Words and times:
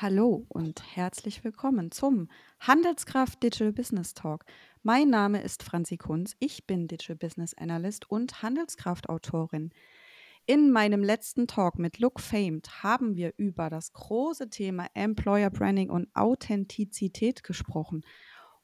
Hallo 0.00 0.46
und 0.48 0.80
herzlich 0.94 1.42
willkommen 1.42 1.90
zum 1.90 2.28
Handelskraft 2.60 3.42
Digital 3.42 3.72
Business 3.72 4.14
Talk. 4.14 4.44
Mein 4.84 5.10
Name 5.10 5.42
ist 5.42 5.64
Franzi 5.64 5.96
Kunz, 5.96 6.36
ich 6.38 6.68
bin 6.68 6.86
Digital 6.86 7.16
Business 7.16 7.52
Analyst 7.54 8.08
und 8.08 8.40
Handelskraft-Autorin. 8.40 9.70
In 10.46 10.70
meinem 10.70 11.02
letzten 11.02 11.48
Talk 11.48 11.80
mit 11.80 11.98
Look 11.98 12.20
Famed 12.20 12.84
haben 12.84 13.16
wir 13.16 13.34
über 13.38 13.70
das 13.70 13.92
große 13.92 14.50
Thema 14.50 14.86
Employer 14.94 15.50
Branding 15.50 15.90
und 15.90 16.06
Authentizität 16.14 17.42
gesprochen. 17.42 18.02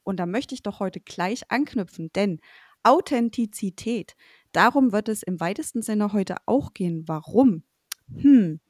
Und 0.04 0.20
da 0.20 0.26
möchte 0.26 0.54
ich 0.54 0.62
doch 0.62 0.78
heute 0.78 1.00
gleich 1.00 1.50
anknüpfen, 1.50 2.12
denn 2.12 2.38
Authentizität, 2.84 4.14
darum 4.52 4.92
wird 4.92 5.08
es 5.08 5.24
im 5.24 5.40
weitesten 5.40 5.82
Sinne 5.82 6.12
heute 6.12 6.36
auch 6.46 6.74
gehen. 6.74 7.08
Warum? 7.08 7.64
Hm, 8.08 8.60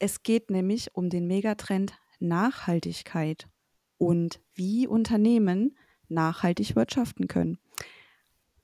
es 0.00 0.22
geht 0.22 0.50
nämlich 0.50 0.94
um 0.96 1.10
den 1.10 1.26
Megatrend 1.26 1.92
Nachhaltigkeit 2.18 3.48
und 3.98 4.40
wie 4.54 4.88
Unternehmen 4.88 5.76
nachhaltig 6.08 6.74
wirtschaften 6.74 7.28
können. 7.28 7.58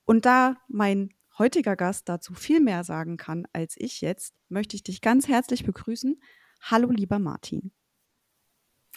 Und 0.04 0.24
da 0.24 0.56
mein 0.66 1.10
heutiger 1.38 1.76
Gast 1.76 2.09
dazu 2.09 2.34
viel 2.34 2.60
mehr 2.60 2.84
sagen 2.84 3.16
kann 3.18 3.46
als 3.52 3.76
ich 3.78 4.00
jetzt, 4.00 4.34
möchte 4.48 4.76
ich 4.76 4.82
dich 4.82 5.00
ganz 5.00 5.28
herzlich 5.28 5.64
begrüßen. 5.64 6.20
Hallo, 6.62 6.90
lieber 6.90 7.18
Martin. 7.18 7.70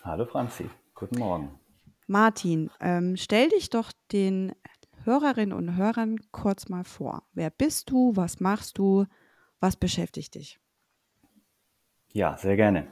Hallo, 0.01 0.25
Franzi. 0.25 0.69
Guten 0.95 1.19
Morgen. 1.19 1.59
Martin, 2.07 2.71
ähm, 2.79 3.17
stell 3.17 3.49
dich 3.49 3.69
doch 3.69 3.91
den 4.11 4.53
Hörerinnen 5.03 5.53
und 5.53 5.75
Hörern 5.75 6.19
kurz 6.31 6.69
mal 6.69 6.85
vor. 6.85 7.23
Wer 7.33 7.49
bist 7.49 7.89
du? 7.89 8.15
Was 8.15 8.39
machst 8.39 8.77
du? 8.77 9.05
Was 9.59 9.75
beschäftigt 9.75 10.35
dich? 10.35 10.59
Ja, 12.11 12.37
sehr 12.37 12.55
gerne. 12.55 12.87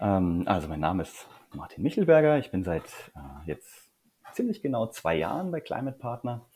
Ähm, 0.00 0.44
also 0.46 0.68
mein 0.68 0.78
Name 0.78 1.02
ist 1.02 1.26
Martin 1.52 1.82
Michelberger. 1.82 2.38
Ich 2.38 2.52
bin 2.52 2.62
seit 2.62 2.84
äh, 3.16 3.46
jetzt 3.46 3.90
ziemlich 4.32 4.62
genau 4.62 4.86
zwei 4.86 5.16
Jahren 5.16 5.50
bei 5.50 5.60
Climate 5.60 5.98
Partner, 5.98 6.46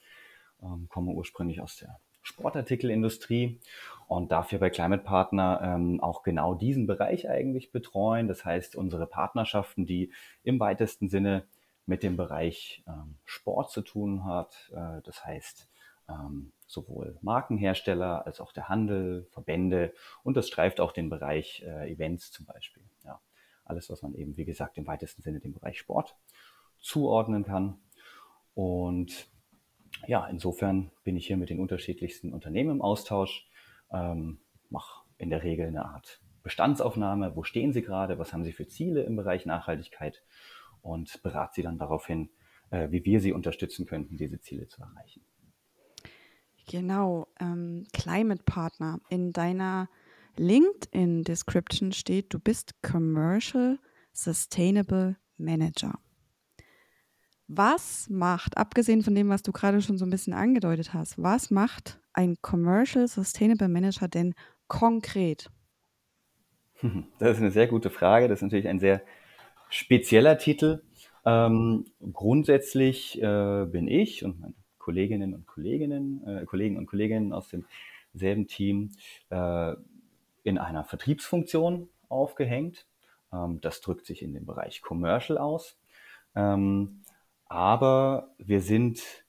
ähm, 0.62 0.86
komme 0.89 1.11
ursprünglich 1.11 1.61
aus 1.61 1.77
der 1.77 1.98
Sportartikelindustrie 2.22 3.61
und 4.06 4.30
darf 4.30 4.50
hier 4.50 4.61
bei 4.61 4.70
Climate 4.70 5.02
Partner 5.02 5.61
ähm, 5.61 6.00
auch 6.00 6.22
genau 6.22 6.55
diesen 6.55 6.86
Bereich 6.86 7.28
eigentlich 7.28 7.72
betreuen. 7.72 8.28
Das 8.28 8.44
heißt, 8.44 8.77
unsere 8.77 9.08
Partnerschaften, 9.08 9.84
die 9.84 10.12
im 10.44 10.61
weitesten 10.61 11.08
Sinne 11.08 11.48
mit 11.84 12.05
dem 12.05 12.17
Bereich 12.17 12.84
Sport 13.24 13.72
zu 13.72 13.83
tun 13.83 14.24
hat. 14.24 14.70
Äh, 14.72 15.02
das 15.02 15.24
heißt, 15.24 15.69
ähm, 16.12 16.52
sowohl 16.66 17.18
Markenhersteller 17.22 18.27
als 18.27 18.41
auch 18.41 18.52
der 18.52 18.68
Handel, 18.68 19.27
Verbände 19.30 19.92
und 20.22 20.36
das 20.36 20.48
streift 20.48 20.80
auch 20.80 20.92
den 20.92 21.10
Bereich 21.10 21.62
äh, 21.66 21.91
Events 21.91 22.30
zum 22.32 22.46
Beispiel. 22.46 22.82
Ja, 23.05 23.20
alles, 23.64 23.91
was 23.91 24.02
man 24.02 24.14
eben, 24.14 24.36
wie 24.36 24.44
gesagt, 24.44 24.78
im 24.78 24.86
weitesten 24.86 25.22
Sinne 25.22 25.40
dem 25.40 25.52
Bereich 25.52 25.78
Sport 25.78 26.16
zuordnen 26.80 27.44
kann. 27.44 27.78
Und 28.55 29.28
ja, 30.06 30.27
insofern 30.27 30.90
bin 31.05 31.16
ich 31.16 31.27
hier 31.27 31.36
mit 31.36 31.50
den 31.50 31.60
unterschiedlichsten 31.60 32.33
Unternehmen 32.33 32.70
im 32.70 32.83
Austausch, 32.83 33.48
ähm, 33.92 34.40
mache 34.70 35.05
in 35.18 35.30
der 35.30 35.42
Regel 35.42 35.68
eine 35.68 35.84
Art 35.84 36.20
Bestandsaufnahme, 36.42 37.36
wo 37.36 37.44
stehen 37.44 37.72
sie 37.72 37.83
gerade, 37.83 38.18
was 38.18 38.33
haben 38.33 38.44
sie 38.44 38.52
für 38.52 38.66
Ziele 38.66 39.02
im 39.05 39.16
Bereich 39.16 39.46
Nachhaltigkeit 39.46 40.24
und 40.80 41.22
berate 41.22 41.55
sie 41.55 41.62
dann 41.62 41.78
daraufhin, 41.78 42.30
äh, 42.70 42.90
wie 42.90 43.05
wir 43.05 43.20
sie 43.20 43.33
unterstützen 43.33 43.86
könnten, 43.86 44.16
diese 44.16 44.40
Ziele 44.40 44.66
zu 44.66 44.83
erreichen. 44.83 45.24
Genau, 46.68 47.27
ähm, 47.41 47.86
Climate 47.92 48.42
Partner. 48.44 49.00
In 49.08 49.32
deiner 49.32 49.88
LinkedIn 50.36 51.24
Description 51.24 51.92
steht, 51.92 52.32
du 52.32 52.38
bist 52.38 52.82
Commercial 52.82 53.78
Sustainable 54.12 55.16
Manager. 55.36 55.98
Was 57.48 58.08
macht, 58.08 58.56
abgesehen 58.56 59.02
von 59.02 59.14
dem, 59.14 59.28
was 59.28 59.42
du 59.42 59.52
gerade 59.52 59.83
schon 59.83 59.98
so 59.98 60.06
ein 60.06 60.10
bisschen 60.10 60.33
angedeutet 60.33 60.95
hast, 60.95 61.23
was 61.23 61.50
macht 61.50 62.00
ein 62.14 62.36
Commercial 62.40 63.08
Sustainable 63.08 63.68
Manager 63.68 64.08
denn 64.08 64.34
konkret? 64.68 65.50
Das 67.20 67.36
ist 67.36 67.39
eine 67.39 67.52
sehr 67.52 67.68
gute 67.68 67.90
Frage. 67.90 68.27
Das 68.27 68.39
ist 68.39 68.42
natürlich 68.42 68.67
ein 68.67 68.80
sehr 68.80 69.02
spezieller 69.68 70.36
Titel. 70.36 70.83
Ähm, 71.24 71.84
grundsätzlich 72.12 73.23
äh, 73.23 73.67
bin 73.67 73.86
ich 73.86 74.24
und 74.24 74.40
meine 74.40 74.55
Kolleginnen 74.82 75.32
und 75.32 75.46
Kolleginnen, 75.46 76.26
äh, 76.26 76.44
Kollegen 76.44 76.76
und 76.76 76.86
Kolleginnen 76.86 77.32
aus 77.32 77.48
demselben 77.48 78.46
Team 78.48 78.90
äh, 79.30 79.74
in 80.42 80.58
einer 80.58 80.84
Vertriebsfunktion 80.84 81.88
aufgehängt. 82.08 82.86
Ähm, 83.32 83.60
das 83.60 83.80
drückt 83.80 84.04
sich 84.04 84.22
in 84.22 84.34
dem 84.34 84.44
Bereich 84.44 84.82
Commercial 84.82 85.38
aus. 85.38 85.78
Ähm, 86.34 87.02
aber 87.46 88.34
wir 88.38 88.60
sind 88.60 89.24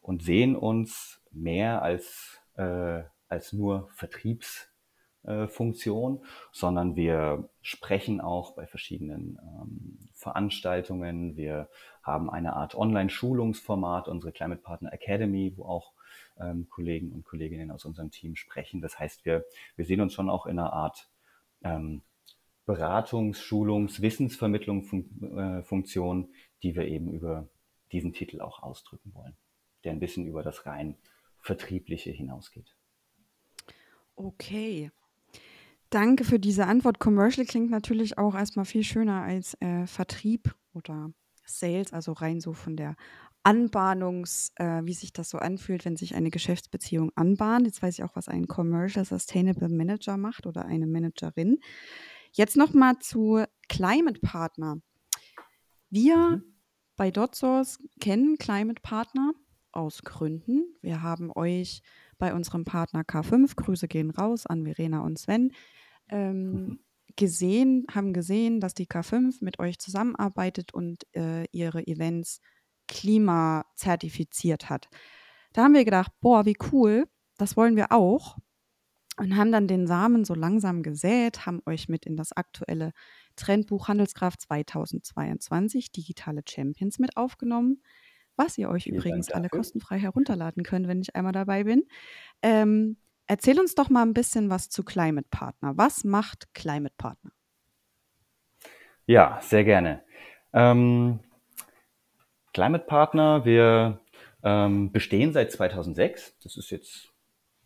und 0.00 0.22
sehen 0.22 0.56
uns 0.56 1.22
mehr 1.30 1.82
als, 1.82 2.40
äh, 2.56 3.02
als 3.28 3.52
nur 3.52 3.88
Vertriebs 3.94 4.70
Funktion, 5.48 6.24
sondern 6.52 6.96
wir 6.96 7.48
sprechen 7.60 8.20
auch 8.20 8.52
bei 8.52 8.66
verschiedenen 8.66 9.38
ähm, 9.42 9.98
Veranstaltungen. 10.14 11.36
Wir 11.36 11.68
haben 12.02 12.30
eine 12.30 12.54
Art 12.54 12.74
Online-Schulungsformat, 12.74 14.08
unsere 14.08 14.32
Climate 14.32 14.62
Partner 14.62 14.92
Academy, 14.92 15.52
wo 15.56 15.64
auch 15.64 15.92
ähm, 16.40 16.68
Kollegen 16.70 17.12
und 17.12 17.24
Kolleginnen 17.24 17.70
aus 17.70 17.84
unserem 17.84 18.10
Team 18.10 18.34
sprechen. 18.36 18.80
Das 18.80 18.98
heißt, 18.98 19.24
wir, 19.24 19.44
wir 19.76 19.84
sehen 19.84 20.00
uns 20.00 20.14
schon 20.14 20.30
auch 20.30 20.46
in 20.46 20.58
einer 20.58 20.72
Art 20.72 21.08
ähm, 21.62 22.02
Beratungs-, 22.66 23.42
Schulungs-, 23.42 24.00
Wissensvermittlungsfunktion, 24.00 26.24
äh, 26.24 26.28
die 26.62 26.74
wir 26.74 26.86
eben 26.86 27.12
über 27.12 27.48
diesen 27.92 28.12
Titel 28.12 28.40
auch 28.40 28.62
ausdrücken 28.62 29.14
wollen, 29.14 29.36
der 29.84 29.92
ein 29.92 30.00
bisschen 30.00 30.26
über 30.26 30.42
das 30.42 30.66
rein 30.66 30.96
Vertriebliche 31.40 32.10
hinausgeht. 32.10 32.74
Okay. 34.16 34.90
Danke 35.90 36.24
für 36.24 36.38
diese 36.38 36.66
Antwort. 36.66 36.98
Commercial 36.98 37.46
klingt 37.46 37.70
natürlich 37.70 38.18
auch 38.18 38.34
erstmal 38.34 38.66
viel 38.66 38.84
schöner 38.84 39.22
als 39.22 39.54
äh, 39.60 39.86
Vertrieb 39.86 40.54
oder 40.74 41.12
Sales, 41.44 41.92
also 41.92 42.12
rein 42.12 42.40
so 42.40 42.52
von 42.52 42.76
der 42.76 42.94
Anbahnungs, 43.42 44.52
äh, 44.56 44.82
wie 44.84 44.92
sich 44.92 45.14
das 45.14 45.30
so 45.30 45.38
anfühlt, 45.38 45.86
wenn 45.86 45.96
sich 45.96 46.14
eine 46.14 46.30
Geschäftsbeziehung 46.30 47.10
anbahnt. 47.14 47.66
Jetzt 47.66 47.82
weiß 47.82 47.98
ich 47.98 48.04
auch, 48.04 48.14
was 48.14 48.28
ein 48.28 48.46
Commercial 48.46 49.06
Sustainable 49.06 49.70
Manager 49.70 50.18
macht 50.18 50.46
oder 50.46 50.66
eine 50.66 50.86
Managerin. 50.86 51.58
Jetzt 52.32 52.58
nochmal 52.58 52.98
zu 52.98 53.42
Climate 53.68 54.20
Partner. 54.20 54.82
Wir 55.88 56.16
mhm. 56.16 56.42
bei 56.96 57.10
DotSource 57.10 57.78
kennen 58.00 58.36
Climate 58.36 58.82
Partner 58.82 59.32
aus 59.72 60.02
Gründen. 60.02 60.64
Wir 60.82 61.02
haben 61.02 61.30
euch 61.34 61.82
bei 62.18 62.34
unserem 62.34 62.64
Partner 62.64 63.02
K5, 63.02 63.56
Grüße 63.56 63.88
gehen 63.88 64.10
raus 64.10 64.46
an 64.46 64.64
Verena 64.64 65.00
und 65.00 65.18
Sven, 65.18 65.52
ähm, 66.08 66.52
mhm. 66.52 66.80
gesehen, 67.16 67.86
haben 67.92 68.12
gesehen, 68.12 68.60
dass 68.60 68.74
die 68.74 68.86
K5 68.86 69.38
mit 69.40 69.58
euch 69.58 69.78
zusammenarbeitet 69.78 70.74
und 70.74 71.04
äh, 71.14 71.44
ihre 71.52 71.86
Events 71.86 72.40
klimazertifiziert 72.88 74.70
hat. 74.70 74.88
Da 75.52 75.64
haben 75.64 75.74
wir 75.74 75.84
gedacht, 75.84 76.12
boah, 76.20 76.44
wie 76.46 76.56
cool, 76.72 77.06
das 77.36 77.56
wollen 77.56 77.76
wir 77.76 77.92
auch. 77.92 78.38
Und 79.18 79.36
haben 79.36 79.50
dann 79.50 79.66
den 79.66 79.88
Samen 79.88 80.24
so 80.24 80.34
langsam 80.34 80.82
gesät, 80.84 81.44
haben 81.44 81.60
euch 81.66 81.88
mit 81.88 82.06
in 82.06 82.16
das 82.16 82.32
aktuelle 82.32 82.92
Trendbuch 83.34 83.88
Handelskraft 83.88 84.40
2022 84.42 85.90
Digitale 85.90 86.42
Champions 86.48 87.00
mit 87.00 87.16
aufgenommen, 87.16 87.82
was 88.38 88.56
ihr 88.56 88.70
euch 88.70 88.84
Vielen 88.84 88.96
übrigens 88.96 89.30
alle 89.30 89.48
kostenfrei 89.48 89.98
herunterladen 89.98 90.62
könnt, 90.62 90.88
wenn 90.88 91.00
ich 91.00 91.14
einmal 91.16 91.32
dabei 91.32 91.64
bin. 91.64 91.84
Ähm, 92.42 92.96
Erzähl 93.30 93.60
uns 93.60 93.74
doch 93.74 93.90
mal 93.90 94.02
ein 94.02 94.14
bisschen 94.14 94.48
was 94.48 94.70
zu 94.70 94.82
Climate 94.82 95.28
Partner. 95.30 95.76
Was 95.76 96.02
macht 96.02 96.54
Climate 96.54 96.94
Partner? 96.96 97.30
Ja, 99.04 99.38
sehr 99.42 99.64
gerne. 99.64 100.02
Ähm, 100.54 101.20
Climate 102.54 102.84
Partner, 102.86 103.44
wir 103.44 104.00
ähm, 104.42 104.92
bestehen 104.92 105.34
seit 105.34 105.52
2006. 105.52 106.38
Das 106.42 106.56
ist 106.56 106.70
jetzt, 106.70 107.12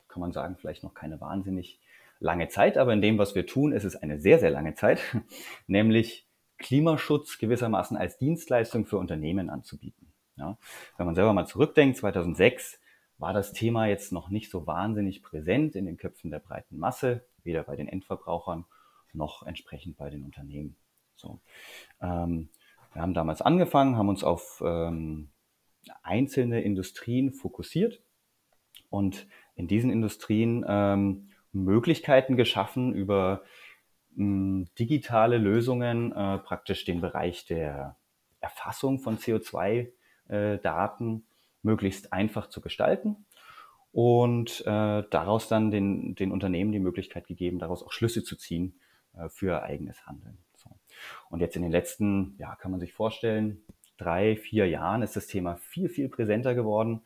kann 0.09 0.21
man 0.21 0.33
sagen, 0.33 0.57
vielleicht 0.57 0.83
noch 0.83 0.95
keine 0.95 1.21
wahnsinnig 1.21 1.81
lange 2.19 2.49
Zeit, 2.49 2.77
aber 2.77 2.93
in 2.93 3.01
dem, 3.01 3.17
was 3.17 3.37
wir 3.37 3.47
tun, 3.47 3.73
ist 3.73 3.85
es 3.85 3.95
eine 3.95 4.19
sehr, 4.19 4.41
sehr 4.41 4.51
lange 4.51 4.75
Zeit, 4.75 5.01
nämlich 5.69 6.27
Klimaschutz 6.59 7.39
gewissermaßen 7.39 7.97
als 7.97 8.19
Dienstleistung 8.19 8.85
für 8.85 8.99
Unternehmen 8.99 9.49
anzubieten. 9.49 10.12
Ja, 10.37 10.57
wenn 10.97 11.07
man 11.07 11.15
selber 11.15 11.33
mal 11.33 11.47
zurückdenkt, 11.47 11.97
2006 11.99 12.81
war 13.19 13.33
das 13.33 13.53
Thema 13.53 13.87
jetzt 13.87 14.13
noch 14.13 14.31
nicht 14.31 14.51
so 14.51 14.67
wahnsinnig 14.67 15.23
präsent 15.23 15.77
in 15.77 15.87
den 15.87 15.97
Köpfen 15.97 16.31
der 16.31 16.41
breiten 16.41 16.79
Masse, 16.79 17.25
weder 17.45 17.63
bei 17.63 17.77
den 17.77 17.87
Endverbrauchern 17.89 18.65
noch 19.13 19.43
entsprechend 19.45 19.97
bei 19.97 20.11
den 20.11 20.25
Unternehmen. 20.25 20.77
So. 21.15 21.41
Ähm, 22.01 22.49
wir 22.93 23.03
haben 23.03 23.15
damals 23.15 23.43
angefangen, 23.43 23.97
haben 23.97 24.09
uns 24.09 24.25
auf 24.25 24.63
ähm, 24.65 25.31
einzelne 26.03 26.63
Industrien 26.63 27.33
fokussiert 27.33 28.03
und 28.91 29.27
in 29.55 29.69
diesen 29.69 29.91
Industrien 29.91 30.65
ähm, 30.67 31.31
Möglichkeiten 31.53 32.37
geschaffen, 32.37 32.93
über 32.95 33.43
digitale 34.15 35.39
Lösungen 35.39 36.13
äh, 36.13 36.39
praktisch 36.39 36.85
den 36.85 37.01
Bereich 37.01 37.47
der 37.47 37.97
Erfassung 38.41 38.99
von 38.99 39.17
CO2-Daten 39.17 40.02
äh, 40.33 40.59
möglichst 41.63 42.13
einfach 42.13 42.49
zu 42.49 42.61
gestalten 42.61 43.25
und 43.93 44.63
äh, 44.67 45.05
daraus 45.11 45.49
dann 45.49 45.71
den, 45.71 46.15
den 46.15 46.33
Unternehmen 46.33 46.73
die 46.73 46.81
Möglichkeit 46.81 47.27
gegeben, 47.27 47.59
daraus 47.59 47.83
auch 47.83 47.93
Schlüsse 47.93 48.25
zu 48.25 48.37
ziehen 48.37 48.81
äh, 49.17 49.29
für 49.29 49.63
eigenes 49.63 50.07
Handeln. 50.07 50.39
So. 50.57 50.71
Und 51.29 51.41
jetzt 51.41 51.57
in 51.57 51.63
den 51.63 51.71
letzten, 51.71 52.35
ja, 52.39 52.57
kann 52.57 52.71
man 52.71 52.81
sich 52.81 52.93
vorstellen, 52.93 53.63
drei, 53.99 54.37
vier 54.37 54.69
Jahren 54.69 55.03
ist 55.03 55.17
das 55.17 55.27
Thema 55.27 55.57
viel, 55.57 55.89
viel 55.89 56.09
präsenter 56.09 56.55
geworden. 56.55 57.03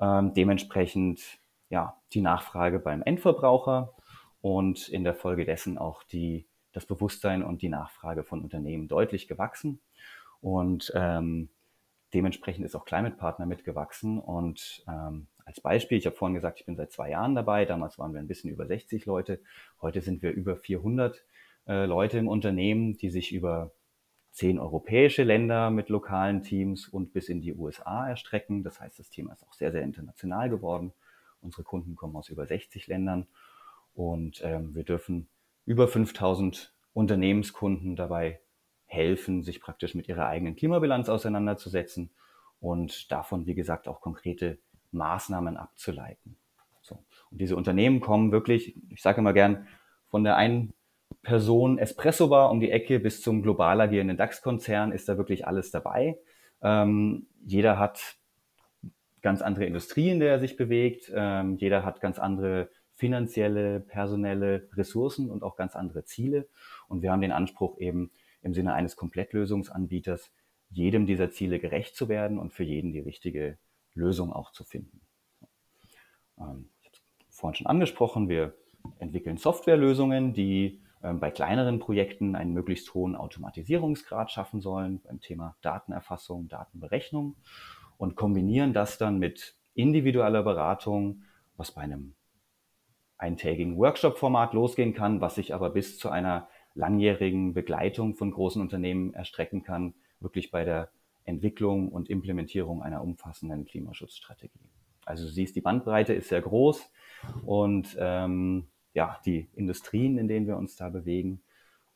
Ähm, 0.00 0.34
dementsprechend 0.34 1.22
ja, 1.70 1.96
die 2.12 2.20
Nachfrage 2.20 2.78
beim 2.78 3.02
Endverbraucher 3.02 3.94
und 4.40 4.88
in 4.88 5.04
der 5.04 5.14
Folge 5.14 5.44
dessen 5.44 5.78
auch 5.78 6.02
die, 6.02 6.46
das 6.72 6.84
Bewusstsein 6.84 7.42
und 7.42 7.62
die 7.62 7.68
Nachfrage 7.68 8.24
von 8.24 8.42
Unternehmen 8.42 8.88
deutlich 8.88 9.28
gewachsen. 9.28 9.80
Und 10.40 10.92
ähm, 10.94 11.48
dementsprechend 12.14 12.64
ist 12.64 12.74
auch 12.74 12.84
Climate 12.84 13.16
Partner 13.16 13.46
mitgewachsen. 13.46 14.18
Und 14.18 14.84
ähm, 14.88 15.26
als 15.44 15.60
Beispiel, 15.60 15.98
ich 15.98 16.06
habe 16.06 16.16
vorhin 16.16 16.34
gesagt, 16.34 16.60
ich 16.60 16.66
bin 16.66 16.76
seit 16.76 16.92
zwei 16.92 17.10
Jahren 17.10 17.34
dabei. 17.34 17.64
Damals 17.64 17.98
waren 17.98 18.12
wir 18.12 18.20
ein 18.20 18.28
bisschen 18.28 18.50
über 18.50 18.66
60 18.66 19.04
Leute. 19.04 19.40
Heute 19.82 20.00
sind 20.00 20.22
wir 20.22 20.32
über 20.32 20.56
400 20.56 21.24
äh, 21.66 21.84
Leute 21.86 22.18
im 22.18 22.28
Unternehmen, 22.28 22.96
die 22.96 23.10
sich 23.10 23.32
über 23.32 23.72
zehn 24.30 24.58
europäische 24.58 25.22
Länder 25.22 25.70
mit 25.70 25.88
lokalen 25.88 26.42
Teams 26.42 26.88
und 26.88 27.12
bis 27.12 27.28
in 27.28 27.40
die 27.40 27.54
USA 27.54 28.08
erstrecken. 28.08 28.64
Das 28.64 28.80
heißt, 28.80 28.98
das 28.98 29.10
Thema 29.10 29.32
ist 29.32 29.46
auch 29.46 29.52
sehr, 29.52 29.72
sehr 29.72 29.82
international 29.82 30.50
geworden. 30.50 30.92
Unsere 31.40 31.62
Kunden 31.62 31.94
kommen 31.94 32.16
aus 32.16 32.30
über 32.30 32.46
60 32.46 32.86
Ländern 32.86 33.26
und 33.94 34.40
ähm, 34.42 34.74
wir 34.74 34.82
dürfen 34.82 35.28
über 35.66 35.86
5000 35.86 36.72
Unternehmenskunden 36.94 37.96
dabei 37.96 38.40
helfen, 38.86 39.42
sich 39.42 39.60
praktisch 39.60 39.94
mit 39.94 40.08
ihrer 40.08 40.26
eigenen 40.26 40.56
Klimabilanz 40.56 41.08
auseinanderzusetzen 41.08 42.10
und 42.60 43.10
davon, 43.10 43.46
wie 43.46 43.54
gesagt, 43.54 43.88
auch 43.88 44.00
konkrete 44.00 44.58
Maßnahmen 44.92 45.56
abzuleiten. 45.56 46.36
So. 46.82 47.04
Und 47.30 47.40
diese 47.40 47.56
Unternehmen 47.56 48.00
kommen 48.00 48.32
wirklich, 48.32 48.76
ich 48.90 49.02
sage 49.02 49.20
immer 49.20 49.32
gern, 49.32 49.66
von 50.08 50.24
der 50.24 50.36
einen 50.36 50.74
Person 51.22 51.78
Espresso 51.78 52.28
Bar 52.28 52.50
um 52.50 52.60
die 52.60 52.70
Ecke 52.70 53.00
bis 53.00 53.22
zum 53.22 53.42
global 53.42 53.80
agierenden 53.80 54.16
DAX-Konzern 54.16 54.92
ist 54.92 55.08
da 55.08 55.16
wirklich 55.16 55.46
alles 55.46 55.70
dabei. 55.70 56.18
Ähm, 56.62 57.26
jeder 57.44 57.78
hat 57.78 58.16
ganz 59.22 59.42
andere 59.42 59.64
Industrie, 59.64 60.10
in 60.10 60.20
der 60.20 60.32
er 60.32 60.38
sich 60.38 60.56
bewegt. 60.56 61.10
Ähm, 61.14 61.56
jeder 61.56 61.84
hat 61.84 62.00
ganz 62.00 62.18
andere 62.18 62.68
finanzielle, 62.94 63.80
personelle 63.80 64.68
Ressourcen 64.74 65.30
und 65.30 65.42
auch 65.42 65.56
ganz 65.56 65.74
andere 65.74 66.04
Ziele. 66.04 66.46
Und 66.88 67.02
wir 67.02 67.10
haben 67.10 67.22
den 67.22 67.32
Anspruch 67.32 67.78
eben 67.78 68.10
im 68.44 68.54
Sinne 68.54 68.74
eines 68.74 68.96
Komplettlösungsanbieters, 68.96 70.32
jedem 70.70 71.06
dieser 71.06 71.30
Ziele 71.30 71.58
gerecht 71.58 71.96
zu 71.96 72.08
werden 72.08 72.38
und 72.38 72.52
für 72.52 72.64
jeden 72.64 72.92
die 72.92 73.00
richtige 73.00 73.58
Lösung 73.94 74.32
auch 74.32 74.52
zu 74.52 74.64
finden. 74.64 75.00
Ähm, 76.38 76.68
ich 76.80 76.86
habe 76.86 76.96
es 77.28 77.36
vorhin 77.36 77.56
schon 77.56 77.66
angesprochen, 77.66 78.28
wir 78.28 78.54
entwickeln 78.98 79.38
Softwarelösungen, 79.38 80.34
die 80.34 80.82
ähm, 81.02 81.20
bei 81.20 81.30
kleineren 81.30 81.78
Projekten 81.78 82.36
einen 82.36 82.52
möglichst 82.52 82.92
hohen 82.94 83.16
Automatisierungsgrad 83.16 84.30
schaffen 84.30 84.60
sollen 84.60 85.00
beim 85.00 85.20
Thema 85.20 85.56
Datenerfassung, 85.62 86.48
Datenberechnung 86.48 87.36
und 87.96 88.16
kombinieren 88.16 88.72
das 88.72 88.98
dann 88.98 89.18
mit 89.18 89.56
individueller 89.74 90.42
Beratung, 90.42 91.22
was 91.56 91.72
bei 91.72 91.82
einem 91.82 92.14
eintägigen 93.16 93.76
Workshop-Format 93.78 94.52
losgehen 94.52 94.92
kann, 94.92 95.20
was 95.20 95.36
sich 95.36 95.54
aber 95.54 95.70
bis 95.70 95.98
zu 95.98 96.10
einer 96.10 96.48
langjährigen 96.74 97.54
Begleitung 97.54 98.14
von 98.14 98.30
großen 98.30 98.60
Unternehmen 98.60 99.14
erstrecken 99.14 99.62
kann, 99.62 99.94
wirklich 100.20 100.50
bei 100.50 100.64
der 100.64 100.90
Entwicklung 101.24 101.88
und 101.88 102.10
Implementierung 102.10 102.82
einer 102.82 103.02
umfassenden 103.02 103.64
Klimaschutzstrategie. 103.64 104.70
Also 105.04 105.24
du 105.24 105.30
siehst, 105.30 105.54
die 105.56 105.60
Bandbreite 105.60 106.14
ist 106.14 106.28
sehr 106.28 106.42
groß 106.42 106.90
und 107.44 107.96
ähm, 107.98 108.68
ja, 108.94 109.20
die 109.24 109.48
Industrien, 109.54 110.18
in 110.18 110.28
denen 110.28 110.46
wir 110.46 110.56
uns 110.56 110.76
da 110.76 110.88
bewegen 110.88 111.42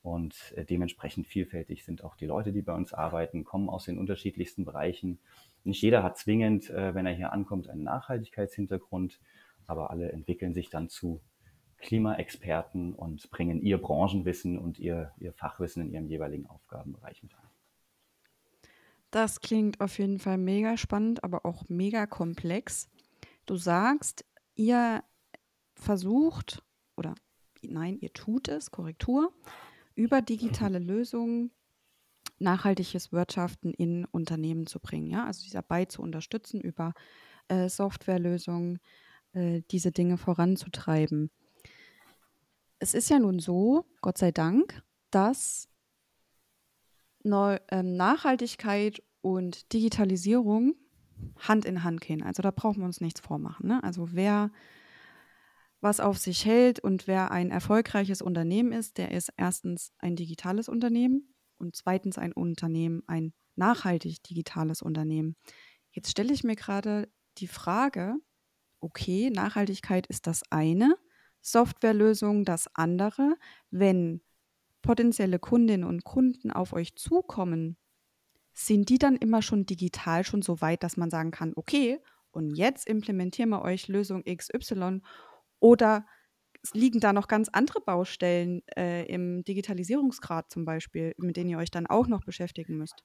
und 0.02 0.52
äh, 0.56 0.64
dementsprechend 0.64 1.26
vielfältig 1.26 1.84
sind 1.84 2.04
auch 2.04 2.16
die 2.16 2.26
Leute, 2.26 2.52
die 2.52 2.62
bei 2.62 2.74
uns 2.74 2.92
arbeiten, 2.92 3.44
kommen 3.44 3.68
aus 3.68 3.84
den 3.84 3.98
unterschiedlichsten 3.98 4.64
Bereichen 4.64 5.18
nicht 5.64 5.82
jeder 5.82 6.02
hat 6.02 6.16
zwingend, 6.16 6.70
äh, 6.70 6.94
wenn 6.94 7.06
er 7.06 7.12
hier 7.12 7.32
ankommt, 7.32 7.68
einen 7.68 7.82
Nachhaltigkeitshintergrund, 7.82 9.20
aber 9.66 9.90
alle 9.90 10.10
entwickeln 10.12 10.54
sich 10.54 10.70
dann 10.70 10.88
zu 10.88 11.20
Klimaexperten 11.78 12.94
und 12.94 13.30
bringen 13.30 13.60
ihr 13.62 13.78
Branchenwissen 13.78 14.58
und 14.58 14.78
ihr, 14.78 15.12
ihr 15.18 15.32
Fachwissen 15.32 15.82
in 15.82 15.92
ihrem 15.92 16.06
jeweiligen 16.08 16.46
Aufgabenbereich 16.46 17.22
mit 17.22 17.34
ein. 17.34 17.48
Das 19.10 19.40
klingt 19.40 19.80
auf 19.80 19.98
jeden 19.98 20.18
Fall 20.18 20.38
mega 20.38 20.76
spannend, 20.76 21.24
aber 21.24 21.46
auch 21.46 21.64
mega 21.68 22.06
komplex. 22.06 22.90
Du 23.46 23.56
sagst, 23.56 24.24
ihr 24.54 25.02
versucht 25.74 26.62
oder 26.96 27.14
nein, 27.62 27.98
ihr 28.00 28.12
tut 28.12 28.48
es, 28.48 28.70
Korrektur, 28.70 29.32
über 29.94 30.20
digitale 30.20 30.78
Lösungen 30.78 31.50
nachhaltiges 32.38 33.12
Wirtschaften 33.12 33.72
in 33.72 34.04
Unternehmen 34.04 34.66
zu 34.66 34.80
bringen. 34.80 35.10
Ja? 35.10 35.26
Also 35.26 35.42
sie 35.42 35.50
dabei 35.50 35.86
zu 35.86 36.02
unterstützen, 36.02 36.60
über 36.60 36.92
äh, 37.48 37.68
Softwarelösungen 37.68 38.78
äh, 39.32 39.62
diese 39.70 39.92
Dinge 39.92 40.18
voranzutreiben. 40.18 41.30
Es 42.78 42.94
ist 42.94 43.10
ja 43.10 43.18
nun 43.18 43.38
so, 43.40 43.84
Gott 44.00 44.18
sei 44.18 44.30
Dank, 44.30 44.82
dass 45.10 45.68
Neu 47.24 47.58
ähm, 47.70 47.96
Nachhaltigkeit 47.96 49.02
und 49.20 49.72
Digitalisierung 49.72 50.74
Hand 51.36 51.64
in 51.64 51.82
Hand 51.82 52.00
gehen. 52.00 52.22
Also 52.22 52.42
da 52.42 52.52
brauchen 52.52 52.80
wir 52.80 52.86
uns 52.86 53.00
nichts 53.00 53.20
vormachen. 53.20 53.66
Ne? 53.66 53.82
Also 53.82 54.12
wer 54.12 54.50
was 55.80 56.00
auf 56.00 56.18
sich 56.18 56.44
hält 56.44 56.80
und 56.80 57.06
wer 57.06 57.30
ein 57.30 57.50
erfolgreiches 57.50 58.22
Unternehmen 58.22 58.72
ist, 58.72 58.98
der 58.98 59.12
ist 59.12 59.32
erstens 59.36 59.92
ein 59.98 60.16
digitales 60.16 60.68
Unternehmen 60.68 61.34
und 61.58 61.76
zweitens 61.76 62.18
ein 62.18 62.32
Unternehmen, 62.32 63.02
ein 63.06 63.32
nachhaltig 63.54 64.22
digitales 64.24 64.82
Unternehmen. 64.82 65.36
Jetzt 65.92 66.10
stelle 66.10 66.32
ich 66.32 66.44
mir 66.44 66.56
gerade 66.56 67.08
die 67.38 67.46
Frage, 67.46 68.16
okay, 68.80 69.30
Nachhaltigkeit 69.30 70.06
ist 70.06 70.26
das 70.26 70.42
eine, 70.50 70.96
Softwarelösung 71.40 72.44
das 72.44 72.68
andere. 72.74 73.36
Wenn 73.70 74.22
potenzielle 74.82 75.38
Kundinnen 75.38 75.88
und 75.88 76.04
Kunden 76.04 76.50
auf 76.50 76.72
euch 76.72 76.96
zukommen, 76.96 77.76
sind 78.52 78.88
die 78.88 78.98
dann 78.98 79.16
immer 79.16 79.42
schon 79.42 79.66
digital 79.66 80.24
schon 80.24 80.42
so 80.42 80.60
weit, 80.60 80.82
dass 80.82 80.96
man 80.96 81.10
sagen 81.10 81.30
kann, 81.30 81.52
okay, 81.56 82.00
und 82.30 82.54
jetzt 82.56 82.86
implementieren 82.86 83.50
wir 83.50 83.62
euch 83.62 83.88
Lösung 83.88 84.24
XY 84.24 85.00
oder 85.60 86.06
liegen 86.72 87.00
da 87.00 87.12
noch 87.12 87.28
ganz 87.28 87.48
andere 87.52 87.80
Baustellen 87.80 88.62
äh, 88.76 89.04
im 89.06 89.44
Digitalisierungsgrad 89.44 90.50
zum 90.50 90.64
Beispiel, 90.64 91.14
mit 91.18 91.36
denen 91.36 91.50
ihr 91.50 91.58
euch 91.58 91.70
dann 91.70 91.86
auch 91.86 92.08
noch 92.08 92.24
beschäftigen 92.24 92.76
müsst? 92.76 93.04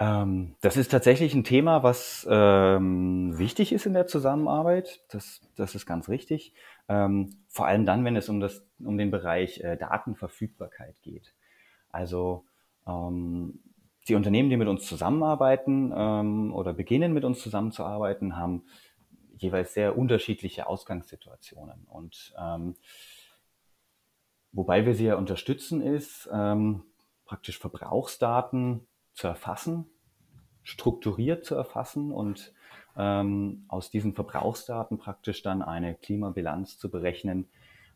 Ähm, 0.00 0.56
das 0.62 0.78
ist 0.78 0.90
tatsächlich 0.90 1.34
ein 1.34 1.44
Thema, 1.44 1.82
was 1.82 2.26
ähm, 2.28 3.38
wichtig 3.38 3.70
ist 3.70 3.84
in 3.84 3.92
der 3.92 4.06
Zusammenarbeit. 4.06 5.02
Das, 5.10 5.42
das 5.56 5.74
ist 5.74 5.84
ganz 5.84 6.08
richtig. 6.08 6.54
Ähm, 6.88 7.36
vor 7.48 7.66
allem 7.66 7.84
dann, 7.84 8.02
wenn 8.06 8.16
es 8.16 8.30
um, 8.30 8.40
das, 8.40 8.66
um 8.82 8.96
den 8.96 9.10
Bereich 9.10 9.60
äh, 9.60 9.76
Datenverfügbarkeit 9.76 11.02
geht. 11.02 11.34
Also 11.90 12.46
ähm, 12.86 13.60
die 14.08 14.14
Unternehmen, 14.14 14.48
die 14.48 14.56
mit 14.56 14.68
uns 14.68 14.86
zusammenarbeiten 14.86 15.92
ähm, 15.94 16.54
oder 16.54 16.72
beginnen 16.72 17.12
mit 17.12 17.24
uns 17.24 17.42
zusammenzuarbeiten, 17.42 18.38
haben 18.38 18.64
jeweils 19.36 19.74
sehr 19.74 19.98
unterschiedliche 19.98 20.66
Ausgangssituationen. 20.66 21.84
Und 21.84 22.34
ähm, 22.40 22.74
wobei 24.52 24.86
wir 24.86 24.94
sie 24.94 25.06
ja 25.06 25.16
unterstützen, 25.16 25.82
ist 25.82 26.28
praktisch 27.24 27.58
Verbrauchsdaten 27.58 28.86
zu 29.12 29.26
erfassen, 29.26 29.86
strukturiert 30.62 31.44
zu 31.44 31.54
erfassen 31.54 32.12
und 32.12 32.52
ähm, 32.96 33.64
aus 33.68 33.90
diesen 33.90 34.14
Verbrauchsdaten 34.14 34.98
praktisch 34.98 35.42
dann 35.42 35.62
eine 35.62 35.94
Klimabilanz 35.94 36.78
zu 36.78 36.90
berechnen, 36.90 37.48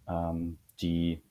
ähm, 0.08 0.58
die 0.80 1.22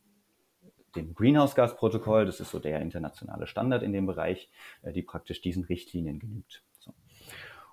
dem 0.95 1.15
Greenhouse-Gas-Protokoll, 1.15 2.25
das 2.25 2.39
ist 2.39 2.51
so 2.51 2.59
der 2.59 2.79
internationale 2.81 3.47
Standard 3.47 3.81
in 3.81 3.93
dem 3.93 4.05
Bereich, 4.05 4.49
äh, 4.83 4.91
die 4.91 5.01
praktisch 5.01 5.41
diesen 5.41 5.63
Richtlinien 5.63 6.19
genügt. 6.19 6.63
So. 6.79 6.93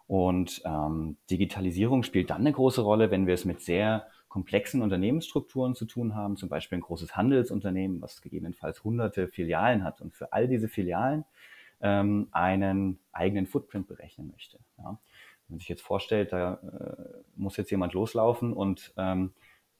Und 0.06 0.62
ähm, 0.64 1.18
Digitalisierung 1.30 2.02
spielt 2.02 2.30
dann 2.30 2.40
eine 2.40 2.52
große 2.52 2.80
Rolle, 2.80 3.10
wenn 3.10 3.26
wir 3.26 3.34
es 3.34 3.44
mit 3.44 3.60
sehr 3.60 4.06
komplexen 4.28 4.80
Unternehmensstrukturen 4.80 5.74
zu 5.74 5.84
tun 5.84 6.14
haben, 6.14 6.36
zum 6.36 6.48
Beispiel 6.48 6.78
ein 6.78 6.82
großes 6.82 7.16
Handelsunternehmen, 7.16 8.00
was 8.00 8.22
gegebenenfalls 8.22 8.84
hunderte 8.84 9.28
Filialen 9.28 9.84
hat 9.84 10.00
und 10.00 10.14
für 10.14 10.32
all 10.32 10.48
diese 10.48 10.68
Filialen 10.68 11.24
ähm, 11.80 12.28
einen 12.32 12.98
eigenen 13.12 13.46
Footprint 13.46 13.86
berechnen 13.88 14.28
möchte. 14.28 14.58
Ja. 14.78 14.98
Wenn 15.46 15.54
man 15.54 15.58
sich 15.58 15.68
jetzt 15.68 15.82
vorstellt, 15.82 16.32
da 16.32 16.54
äh, 16.54 17.22
muss 17.36 17.56
jetzt 17.56 17.70
jemand 17.70 17.92
loslaufen 17.92 18.52
und 18.52 18.92
ähm, 18.96 19.32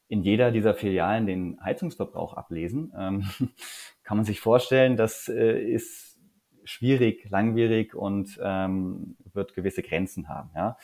in 0.08 0.22
jeder 0.22 0.50
dieser 0.50 0.74
Filialen 0.74 1.26
den 1.26 1.58
Heizungsverbrauch 1.62 2.34
ablesen, 2.34 2.92
ähm, 2.98 3.30
kann 4.02 4.16
man 4.16 4.24
sich 4.24 4.40
vorstellen, 4.40 4.96
das 4.96 5.28
äh, 5.28 5.60
ist 5.62 6.18
schwierig, 6.64 7.28
langwierig 7.30 7.94
und 7.94 8.38
ähm, 8.42 9.16
wird 9.32 9.54
gewisse 9.54 9.82
Grenzen 9.82 10.28
haben. 10.28 10.50
Ja. 10.54 10.76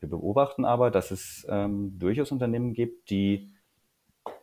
Wir 0.00 0.08
beobachten 0.08 0.64
aber, 0.64 0.90
dass 0.90 1.10
es 1.10 1.46
ähm, 1.48 1.98
durchaus 1.98 2.32
Unternehmen 2.32 2.72
gibt, 2.72 3.10
die, 3.10 3.52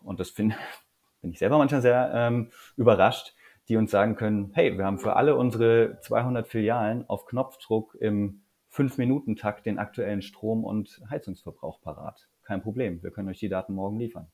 und 0.04 0.20
das 0.20 0.30
find, 0.30 0.56
bin 1.22 1.32
ich 1.32 1.40
selber 1.40 1.58
manchmal 1.58 1.82
sehr 1.82 2.12
ähm, 2.14 2.52
überrascht, 2.76 3.36
die 3.70 3.76
uns 3.76 3.92
sagen 3.92 4.16
können, 4.16 4.52
hey, 4.54 4.78
wir 4.78 4.86
haben 4.86 5.00
für 5.00 5.16
alle 5.16 5.36
unsere 5.36 6.00
200 6.02 6.48
Filialen 6.48 7.08
auf 7.10 7.26
Knopfdruck 7.26 7.96
im 8.00 8.42
5-Minuten-Takt 8.72 9.66
den 9.66 9.80
aktuellen 9.80 10.22
Strom- 10.22 10.64
und 10.64 11.02
Heizungsverbrauch 11.10 11.82
parat. 11.82 12.30
Kein 12.44 12.62
Problem, 12.62 13.04
wir 13.04 13.12
können 13.12 13.30
euch 13.30 13.40
die 13.40 13.50
Daten 13.50 13.74
morgen 13.74 13.98
liefern. 14.00 14.28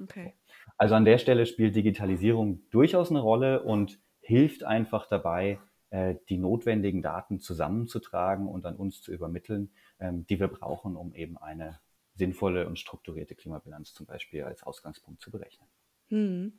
Okay. 0.00 0.34
Also 0.76 0.94
an 0.94 1.04
der 1.04 1.18
Stelle 1.18 1.46
spielt 1.46 1.74
Digitalisierung 1.74 2.62
durchaus 2.70 3.10
eine 3.10 3.20
Rolle 3.20 3.62
und 3.62 3.98
hilft 4.20 4.62
einfach 4.62 5.08
dabei, 5.08 5.58
äh, 5.90 6.16
die 6.28 6.38
notwendigen 6.38 7.02
Daten 7.02 7.40
zusammenzutragen 7.40 8.46
und 8.46 8.66
an 8.66 8.76
uns 8.76 9.02
zu 9.02 9.12
übermitteln, 9.12 9.70
ähm, 9.98 10.26
die 10.26 10.38
wir 10.38 10.48
brauchen, 10.48 10.96
um 10.96 11.14
eben 11.14 11.38
eine 11.38 11.80
sinnvolle 12.14 12.66
und 12.66 12.78
strukturierte 12.78 13.34
Klimabilanz 13.34 13.94
zum 13.94 14.06
Beispiel 14.06 14.44
als 14.44 14.62
Ausgangspunkt 14.62 15.22
zu 15.22 15.30
berechnen. 15.30 15.68
Hm. 16.08 16.52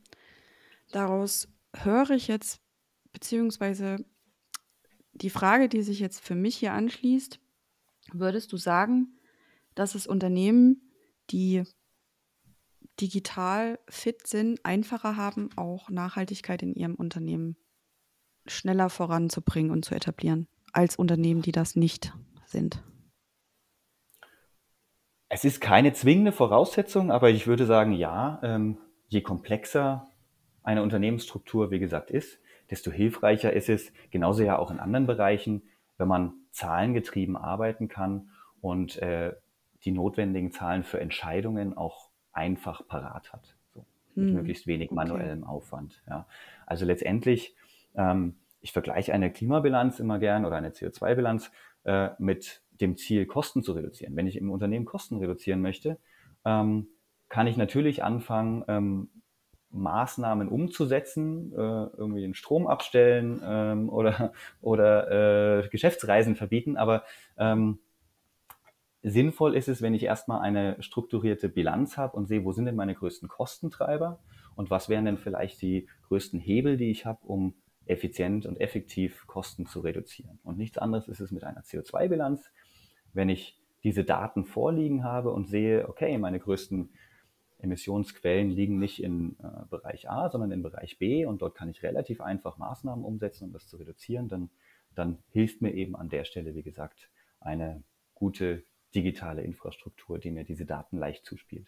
Daraus 0.92 1.48
höre 1.76 2.12
ich 2.12 2.28
jetzt, 2.28 2.62
beziehungsweise 3.12 3.98
die 5.14 5.30
Frage, 5.30 5.70
die 5.70 5.82
sich 5.82 6.00
jetzt 6.00 6.22
für 6.22 6.36
mich 6.36 6.58
hier 6.58 6.74
anschließt, 6.74 7.40
würdest 8.14 8.52
du 8.52 8.58
sagen, 8.58 9.20
dass 9.76 9.96
es 9.96 10.08
Unternehmen, 10.08 10.92
die 11.30 11.64
digital 13.00 13.80
fit 13.88 14.28
sind, 14.28 14.66
einfacher 14.66 15.16
haben, 15.16 15.50
auch 15.56 15.90
Nachhaltigkeit 15.90 16.62
in 16.64 16.74
ihrem 16.74 16.96
Unternehmen 16.96 17.56
schneller 18.46 18.90
voranzubringen 18.90 19.72
und 19.72 19.86
zu 19.86 19.96
etablieren, 19.96 20.48
als 20.74 20.96
Unternehmen, 20.96 21.42
die 21.42 21.52
das 21.52 21.76
nicht 21.76 22.14
sind? 22.46 22.84
Es 25.30 25.46
ist 25.46 25.62
keine 25.62 25.94
zwingende 25.94 26.32
Voraussetzung, 26.32 27.12
aber 27.12 27.30
ich 27.30 27.46
würde 27.46 27.66
sagen, 27.66 27.92
ja, 27.92 28.40
ähm, 28.42 28.80
je 29.08 29.22
komplexer 29.22 30.09
eine 30.70 30.84
Unternehmensstruktur, 30.84 31.72
wie 31.72 31.80
gesagt, 31.80 32.12
ist, 32.12 32.40
desto 32.70 32.92
hilfreicher 32.92 33.52
ist 33.54 33.70
es, 33.70 33.92
genauso 34.12 34.44
ja 34.44 34.58
auch 34.58 34.72
in 34.72 34.80
anderen 34.80 35.08
Bereichen, 35.08 35.64
wenn 35.98 36.08
man 36.08 36.34
zahlengetrieben 36.52 37.36
arbeiten 37.36 37.88
kann 37.88 38.30
und 38.62 39.02
äh, 39.02 39.34
die 39.84 39.92
notwendigen 39.92 40.52
Zahlen 40.52 40.84
für 40.84 41.00
Entscheidungen 41.00 41.76
auch 41.76 42.10
einfach 42.32 42.88
parat 42.88 43.34
hat. 43.34 43.56
So, 43.74 43.86
mit 44.16 44.28
hm. 44.28 44.34
möglichst 44.36 44.68
wenig 44.68 44.92
manuellem 44.92 45.44
okay. 45.44 45.52
Aufwand. 45.52 46.02
Ja. 46.08 46.28
Also 46.66 46.86
letztendlich 46.86 47.56
ähm, 47.96 48.36
ich 48.62 48.72
vergleiche 48.72 49.14
eine 49.14 49.32
Klimabilanz 49.32 50.00
immer 50.00 50.20
gern 50.20 50.46
oder 50.46 50.58
eine 50.58 50.70
CO2-Bilanz 50.70 51.52
äh, 51.86 52.10
mit 52.18 52.62
dem 52.82 52.98
Ziel, 52.98 53.26
Kosten 53.26 53.64
zu 53.64 53.74
reduzieren. 53.74 54.16
Wenn 54.16 54.28
ich 54.28 54.38
im 54.38 54.52
Unternehmen 54.52 54.86
Kosten 54.86 55.18
reduzieren 55.18 55.62
möchte, 55.62 55.98
ähm, 56.46 56.88
kann 57.30 57.48
ich 57.48 57.58
natürlich 57.58 58.04
anfangen, 58.04 58.64
ähm, 58.68 59.10
Maßnahmen 59.72 60.48
umzusetzen, 60.48 61.54
äh, 61.54 61.58
irgendwie 61.58 62.22
den 62.22 62.34
Strom 62.34 62.68
abstellen 62.68 63.42
ähm, 63.44 63.90
oder, 63.94 64.34
oder 64.62 65.60
äh, 65.62 65.68
Geschäftsreisen 65.70 66.36
verbieten. 66.36 66.78
Aber 66.78 67.04
ähm, 67.38 67.80
sinnvoll 69.04 69.56
ist 69.56 69.68
es, 69.68 69.82
wenn 69.82 69.94
ich 69.94 70.04
erstmal 70.04 70.42
eine 70.42 70.82
strukturierte 70.82 71.50
Bilanz 71.50 71.98
habe 71.98 72.18
und 72.18 72.28
sehe, 72.28 72.44
wo 72.44 72.52
sind 72.52 72.66
denn 72.66 72.76
meine 72.76 72.96
größten 72.96 73.30
Kostentreiber 73.30 74.20
und 74.56 74.70
was 74.70 74.90
wären 74.90 75.06
denn 75.06 75.18
vielleicht 75.18 75.62
die 75.62 75.88
größten 76.08 76.40
Hebel, 76.40 76.78
die 76.78 76.92
ich 76.92 77.06
habe, 77.06 77.26
um 77.26 77.54
effizient 77.86 78.46
und 78.46 78.60
effektiv 78.60 79.26
Kosten 79.26 79.66
zu 79.66 79.80
reduzieren. 79.80 80.40
Und 80.44 80.58
nichts 80.58 80.78
anderes 80.78 81.08
ist 81.08 81.20
es 81.20 81.32
mit 81.32 81.44
einer 81.44 81.62
CO2-Bilanz. 81.62 82.52
Wenn 83.14 83.30
ich 83.30 83.60
diese 83.84 84.04
Daten 84.04 84.46
vorliegen 84.46 85.04
habe 85.04 85.32
und 85.32 85.48
sehe, 85.48 85.88
okay, 85.88 86.18
meine 86.18 86.40
größten 86.40 86.92
Emissionsquellen 87.60 88.50
liegen 88.50 88.80
nicht 88.80 89.04
im 89.04 89.36
äh, 89.40 89.66
Bereich 89.70 90.10
A, 90.10 90.30
sondern 90.30 90.52
im 90.52 90.64
Bereich 90.64 90.98
B 90.98 91.26
und 91.26 91.42
dort 91.42 91.56
kann 91.56 91.70
ich 91.70 91.84
relativ 91.84 92.22
einfach 92.22 92.58
Maßnahmen 92.58 93.04
umsetzen, 93.04 93.46
um 93.46 93.54
das 93.54 93.68
zu 93.68 93.78
reduzieren, 93.78 94.28
dann, 94.28 94.50
dann 94.96 95.20
hilft 95.32 95.62
mir 95.62 95.74
eben 95.74 95.96
an 95.96 96.10
der 96.10 96.24
Stelle, 96.24 96.56
wie 96.56 96.64
gesagt, 96.64 97.10
eine 97.40 97.84
gute 98.16 98.64
digitale 98.96 99.44
Infrastruktur, 99.44 100.20
die 100.20 100.32
mir 100.32 100.44
diese 100.44 100.66
Daten 100.66 100.98
leicht 100.98 101.26
zuspielt. 101.26 101.68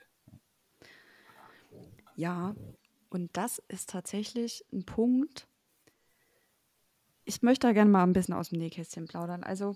Ja, 2.16 2.56
und 3.10 3.30
das 3.38 3.60
ist 3.68 3.90
tatsächlich 3.90 4.66
ein 4.72 4.86
Punkt, 4.86 5.48
ich 7.24 7.42
möchte 7.42 7.68
da 7.68 7.74
gerne 7.74 7.90
mal 7.90 8.04
ein 8.04 8.14
bisschen 8.14 8.34
aus 8.34 8.50
dem 8.50 8.60
Nähkästchen 8.60 9.06
plaudern. 9.06 9.44
Also, 9.44 9.76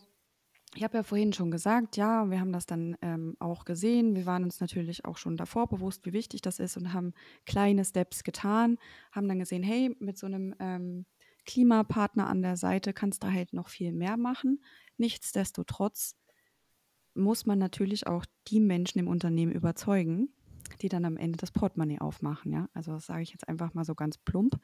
ich 0.76 0.84
habe 0.84 0.98
ja 0.98 1.04
vorhin 1.04 1.34
schon 1.34 1.52
gesagt, 1.52 1.98
ja, 1.98 2.30
wir 2.30 2.40
haben 2.40 2.52
das 2.52 2.66
dann 2.66 2.98
ähm, 3.02 3.36
auch 3.40 3.66
gesehen. 3.66 4.16
Wir 4.16 4.26
waren 4.26 4.44
uns 4.44 4.60
natürlich 4.60 5.06
auch 5.06 5.18
schon 5.18 5.38
davor 5.38 5.68
bewusst, 5.68 6.06
wie 6.06 6.14
wichtig 6.14 6.42
das 6.42 6.60
ist 6.60 6.78
und 6.78 6.94
haben 6.94 7.14
kleine 7.46 7.86
Steps 7.86 8.24
getan, 8.24 8.78
haben 9.12 9.28
dann 9.28 9.40
gesehen, 9.40 9.64
hey, 9.64 9.96
mit 10.00 10.18
so 10.18 10.26
einem 10.26 10.54
ähm, 10.60 11.06
Klimapartner 11.46 12.28
an 12.28 12.42
der 12.42 12.58
Seite 12.58 12.94
kannst 12.94 13.24
du 13.24 13.32
halt 13.32 13.54
noch 13.54 13.70
viel 13.70 13.94
mehr 13.94 14.18
machen. 14.18 14.64
Nichtsdestotrotz 14.98 16.16
muss 17.14 17.46
man 17.46 17.60
natürlich 17.60 18.08
auch 18.08 18.26
die 18.48 18.60
Menschen 18.60 19.00
im 19.00 19.08
Unternehmen 19.08 19.54
überzeugen, 19.54 20.30
die 20.82 20.90
dann 20.90 21.06
am 21.06 21.18
Ende 21.18 21.38
das 21.38 21.52
Portemonnaie 21.52 22.00
aufmachen. 22.00 22.52
Ja? 22.52 22.70
Also 22.74 22.92
das 22.92 23.06
sage 23.06 23.24
ich 23.24 23.32
jetzt 23.32 23.48
einfach 23.48 23.74
mal 23.74 23.86
so 23.86 23.96
ganz 23.96 24.18
plump. 24.18 24.60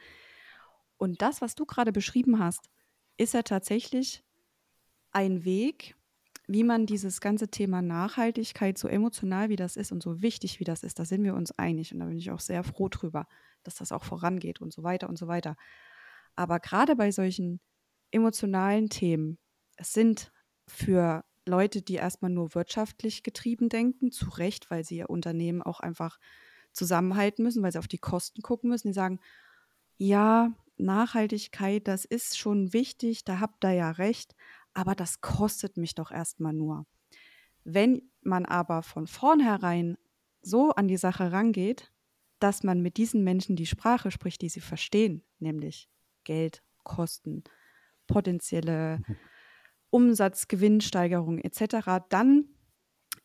Und 0.98 1.22
das, 1.22 1.41
was 1.41 1.56
du 1.56 1.65
gerade 1.65 1.91
beschrieben 1.91 2.39
hast, 2.39 2.70
ist 3.18 3.34
ja 3.34 3.44
tatsächlich 3.44 4.24
ein 5.12 5.46
Weg, 5.46 5.96
wie 6.53 6.65
man 6.65 6.86
dieses 6.86 7.22
ganze 7.22 7.48
Thema 7.48 7.81
Nachhaltigkeit, 7.81 8.77
so 8.77 8.89
emotional 8.89 9.48
wie 9.48 9.55
das 9.55 9.77
ist 9.77 9.93
und 9.93 10.03
so 10.03 10.22
wichtig 10.22 10.60
wie 10.60 10.65
das 10.65 10.84
ist, 10.84 11.00
da 11.00 11.05
sind 11.05 11.24
wir 11.24 11.34
uns 11.34 11.58
einig. 11.58 11.93
Und 11.93 12.00
da 12.00 12.05
bin 12.05 12.17
ich 12.17 12.29
auch 12.29 12.41
sehr 12.41 12.63
froh 12.65 12.89
drüber, 12.89 13.25
dass 13.63 13.75
das 13.75 13.93
auch 13.93 14.03
vorangeht 14.03 14.60
und 14.60 14.74
so 14.74 14.84
weiter 14.84 15.08
und 15.08 15.17
so 15.17 15.27
weiter. 15.27 15.55
Aber 16.36 16.60
gerade 16.60 16.98
bei 16.98 17.12
solchen 17.12 17.62
emotionalen 18.12 18.89
Themen, 18.89 19.38
es 19.77 19.93
sind 19.93 20.34
für 20.67 21.24
Leute, 21.48 21.81
die 21.81 21.96
erstmal 21.96 22.31
nur 22.31 22.53
wirtschaftlich 22.53 23.24
getrieben 23.24 23.70
denken, 23.70 24.12
zu 24.12 24.29
Recht, 24.29 24.70
weil 24.70 24.84
sie 24.84 24.98
ihr 24.98 25.10
Unternehmen 25.10 25.62
auch 25.62 25.79
einfach 25.79 26.20
zusammenhalten 26.74 27.43
müssen, 27.43 27.63
weil 27.63 27.72
sie 27.72 27.79
auf 27.79 27.88
die 27.88 27.98
Kosten 27.98 28.41
gucken 28.41 28.70
müssen, 28.70 28.89
die 28.89 28.93
sagen, 28.93 29.22
ja, 29.98 30.51
Nachhaltigkeit, 30.77 31.88
das 31.88 32.03
ist 32.03 32.38
schon 32.38 32.74
wichtig, 32.74 33.24
da 33.24 33.39
habt 33.39 33.63
ihr 33.63 33.72
ja 33.74 33.91
recht, 33.91 34.36
aber 34.73 34.95
das 34.95 35.21
kostet 35.21 35.77
mich 35.77 35.95
doch 35.95 36.11
erstmal 36.11 36.53
nur. 36.53 36.85
Wenn 37.63 38.09
man 38.21 38.45
aber 38.45 38.83
von 38.83 39.07
vornherein 39.07 39.97
so 40.41 40.71
an 40.71 40.87
die 40.87 40.97
Sache 40.97 41.31
rangeht, 41.31 41.91
dass 42.39 42.63
man 42.63 42.81
mit 42.81 42.97
diesen 42.97 43.23
Menschen 43.23 43.55
die 43.55 43.67
Sprache 43.67 44.09
spricht, 44.09 44.41
die 44.41 44.49
sie 44.49 44.61
verstehen, 44.61 45.23
nämlich 45.39 45.89
Geld, 46.23 46.63
Kosten, 46.83 47.43
potenzielle. 48.07 49.01
Umsatz, 49.93 50.47
Gewinnsteigerung 50.47 51.39
etc., 51.39 52.05
dann 52.07 52.45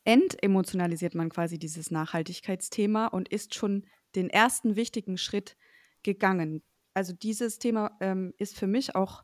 entemotionalisiert 0.03 1.15
man 1.15 1.29
quasi 1.29 1.61
dieses 1.61 1.93
Nachhaltigkeitsthema 1.93 3.07
und 3.07 3.29
ist 3.29 3.55
schon 3.55 3.87
den 4.17 4.29
ersten 4.31 4.75
wichtigen 4.75 5.17
Schritt 5.17 5.57
gegangen 6.03 6.65
also 6.97 7.13
dieses 7.13 7.59
Thema 7.59 7.95
ähm, 8.01 8.33
ist 8.39 8.57
für 8.59 8.67
mich 8.67 8.97
auch 8.97 9.23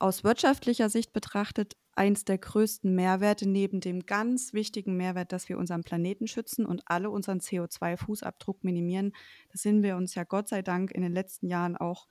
aus 0.00 0.24
wirtschaftlicher 0.24 0.88
Sicht 0.88 1.12
betrachtet 1.12 1.76
eins 1.92 2.24
der 2.24 2.38
größten 2.38 2.94
Mehrwerte 2.94 3.48
neben 3.48 3.80
dem 3.80 4.06
ganz 4.06 4.52
wichtigen 4.52 4.96
Mehrwert, 4.96 5.32
dass 5.32 5.48
wir 5.48 5.58
unseren 5.58 5.82
Planeten 5.82 6.26
schützen 6.26 6.64
und 6.64 6.82
alle 6.86 7.10
unseren 7.10 7.40
CO2-Fußabdruck 7.40 8.58
minimieren. 8.62 9.12
Da 9.48 9.58
sind 9.58 9.82
wir 9.82 9.96
uns 9.96 10.14
ja 10.14 10.24
Gott 10.24 10.48
sei 10.48 10.62
Dank 10.62 10.90
in 10.90 11.02
den 11.02 11.12
letzten 11.12 11.46
Jahren 11.48 11.76
auch 11.76 12.08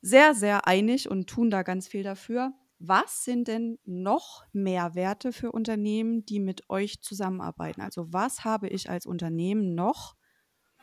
sehr, 0.00 0.34
sehr 0.34 0.66
einig 0.66 1.10
und 1.10 1.28
tun 1.28 1.50
da 1.50 1.62
ganz 1.62 1.88
viel 1.88 2.02
dafür. 2.02 2.52
Was 2.78 3.24
sind 3.24 3.48
denn 3.48 3.78
noch 3.84 4.44
Mehrwerte 4.52 5.32
für 5.32 5.50
Unternehmen, 5.52 6.26
die 6.26 6.40
mit 6.40 6.68
euch 6.68 7.00
zusammenarbeiten? 7.00 7.80
Also 7.80 8.12
was 8.12 8.44
habe 8.44 8.68
ich 8.68 8.90
als 8.90 9.06
Unternehmen 9.06 9.74
noch, 9.74 10.16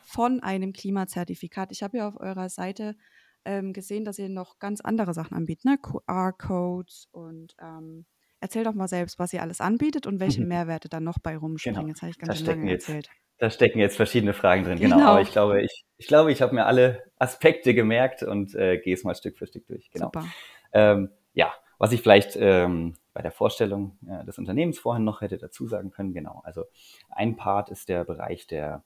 von 0.02 0.40
einem 0.40 0.72
Klimazertifikat. 0.72 1.72
Ich 1.72 1.82
habe 1.82 1.98
ja 1.98 2.08
auf 2.08 2.20
eurer 2.20 2.48
Seite 2.48 2.96
ähm, 3.44 3.72
gesehen, 3.72 4.04
dass 4.04 4.18
ihr 4.18 4.28
noch 4.28 4.58
ganz 4.58 4.80
andere 4.80 5.14
Sachen 5.14 5.36
anbietet, 5.36 5.64
ne? 5.64 5.78
QR-Codes 5.78 7.08
und 7.12 7.54
ähm, 7.60 8.04
erzähl 8.40 8.64
doch 8.64 8.74
mal 8.74 8.88
selbst, 8.88 9.18
was 9.18 9.32
ihr 9.32 9.42
alles 9.42 9.60
anbietet 9.60 10.06
und 10.06 10.20
welche 10.20 10.42
mhm. 10.42 10.48
Mehrwerte 10.48 10.88
dann 10.88 11.04
noch 11.04 11.18
bei 11.18 11.36
rumspringen. 11.36 11.80
Genau. 11.80 11.88
Jetzt 11.88 12.02
habe 12.02 12.10
ich 12.10 12.18
ganz 12.18 12.40
lange 12.44 12.70
jetzt, 12.70 12.88
erzählt. 12.88 13.10
Da 13.38 13.50
stecken 13.50 13.78
jetzt 13.78 13.96
verschiedene 13.96 14.34
Fragen 14.34 14.64
drin, 14.64 14.78
genau. 14.78 14.96
genau. 14.96 15.08
Aber 15.08 15.20
ich 15.20 15.32
glaube, 15.32 15.62
ich, 15.62 15.84
ich 15.96 16.06
glaube, 16.06 16.32
ich 16.32 16.42
habe 16.42 16.54
mir 16.54 16.66
alle 16.66 17.02
Aspekte 17.18 17.74
gemerkt 17.74 18.22
und 18.22 18.54
äh, 18.54 18.78
gehe 18.78 18.94
es 18.94 19.04
mal 19.04 19.14
Stück 19.14 19.38
für 19.38 19.46
Stück 19.46 19.66
durch. 19.66 19.90
Genau. 19.90 20.06
Super. 20.06 20.26
Ähm, 20.72 21.10
ja, 21.32 21.52
was 21.78 21.92
ich 21.92 22.02
vielleicht 22.02 22.36
ähm, 22.36 22.94
bei 23.12 23.22
der 23.22 23.32
Vorstellung 23.32 23.98
äh, 24.08 24.24
des 24.24 24.38
Unternehmens 24.38 24.78
vorhin 24.78 25.04
noch 25.04 25.20
hätte 25.20 25.38
dazu 25.38 25.66
sagen 25.66 25.90
können, 25.90 26.12
genau. 26.12 26.40
Also 26.44 26.64
ein 27.08 27.36
Part 27.36 27.70
ist 27.70 27.88
der 27.88 28.04
Bereich 28.04 28.46
der 28.46 28.84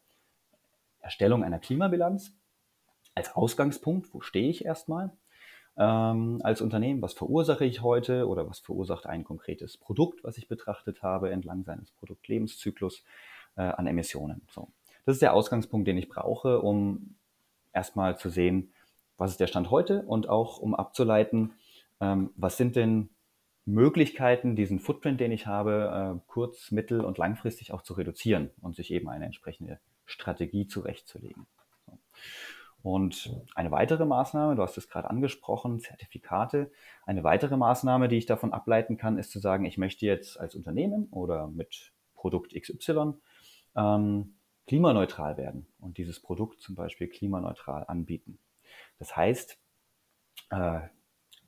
Erstellung 1.00 1.44
einer 1.44 1.58
Klimabilanz 1.58 2.32
als 3.16 3.34
Ausgangspunkt, 3.34 4.12
wo 4.14 4.20
stehe 4.20 4.48
ich 4.48 4.64
erstmal 4.64 5.10
ähm, 5.76 6.40
als 6.44 6.60
Unternehmen, 6.60 7.02
was 7.02 7.14
verursache 7.14 7.64
ich 7.64 7.82
heute 7.82 8.28
oder 8.28 8.48
was 8.48 8.60
verursacht 8.60 9.06
ein 9.06 9.24
konkretes 9.24 9.76
Produkt, 9.76 10.22
was 10.22 10.38
ich 10.38 10.48
betrachtet 10.48 11.02
habe 11.02 11.30
entlang 11.30 11.64
seines 11.64 11.90
Produktlebenszyklus 11.92 13.02
äh, 13.56 13.62
an 13.62 13.86
Emissionen. 13.86 14.42
So. 14.50 14.68
Das 15.04 15.16
ist 15.16 15.22
der 15.22 15.34
Ausgangspunkt, 15.34 15.88
den 15.88 15.96
ich 15.96 16.08
brauche, 16.08 16.60
um 16.60 17.16
erstmal 17.72 18.18
zu 18.18 18.28
sehen, 18.28 18.72
was 19.18 19.32
ist 19.32 19.40
der 19.40 19.46
Stand 19.46 19.70
heute 19.70 20.02
und 20.02 20.28
auch 20.28 20.58
um 20.58 20.74
abzuleiten, 20.74 21.52
ähm, 22.00 22.30
was 22.36 22.56
sind 22.56 22.76
denn 22.76 23.10
Möglichkeiten, 23.64 24.56
diesen 24.56 24.78
Footprint, 24.78 25.20
den 25.20 25.32
ich 25.32 25.46
habe, 25.46 26.16
äh, 26.16 26.30
kurz-, 26.30 26.70
mittel- 26.70 27.00
und 27.00 27.18
langfristig 27.18 27.72
auch 27.72 27.82
zu 27.82 27.94
reduzieren 27.94 28.50
und 28.60 28.76
sich 28.76 28.92
eben 28.92 29.08
eine 29.08 29.24
entsprechende 29.24 29.80
Strategie 30.04 30.68
zurechtzulegen. 30.68 31.46
So. 31.86 31.98
Und 32.86 33.34
eine 33.56 33.72
weitere 33.72 34.04
Maßnahme, 34.04 34.54
du 34.54 34.62
hast 34.62 34.78
es 34.78 34.88
gerade 34.88 35.10
angesprochen, 35.10 35.80
Zertifikate. 35.80 36.70
Eine 37.04 37.24
weitere 37.24 37.56
Maßnahme, 37.56 38.06
die 38.06 38.16
ich 38.16 38.26
davon 38.26 38.52
ableiten 38.52 38.96
kann, 38.96 39.18
ist 39.18 39.32
zu 39.32 39.40
sagen, 39.40 39.64
ich 39.64 39.76
möchte 39.76 40.06
jetzt 40.06 40.38
als 40.38 40.54
Unternehmen 40.54 41.08
oder 41.10 41.48
mit 41.48 41.92
Produkt 42.14 42.54
XY 42.54 43.14
ähm, 43.74 44.36
klimaneutral 44.68 45.36
werden 45.36 45.66
und 45.80 45.98
dieses 45.98 46.22
Produkt 46.22 46.60
zum 46.60 46.76
Beispiel 46.76 47.08
klimaneutral 47.08 47.84
anbieten. 47.88 48.38
Das 49.00 49.16
heißt 49.16 49.58
äh, 50.50 50.82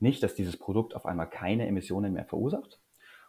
nicht, 0.00 0.24
dass 0.24 0.34
dieses 0.34 0.56
Produkt 0.56 0.96
auf 0.96 1.06
einmal 1.06 1.30
keine 1.30 1.68
Emissionen 1.68 2.14
mehr 2.14 2.24
verursacht, 2.24 2.80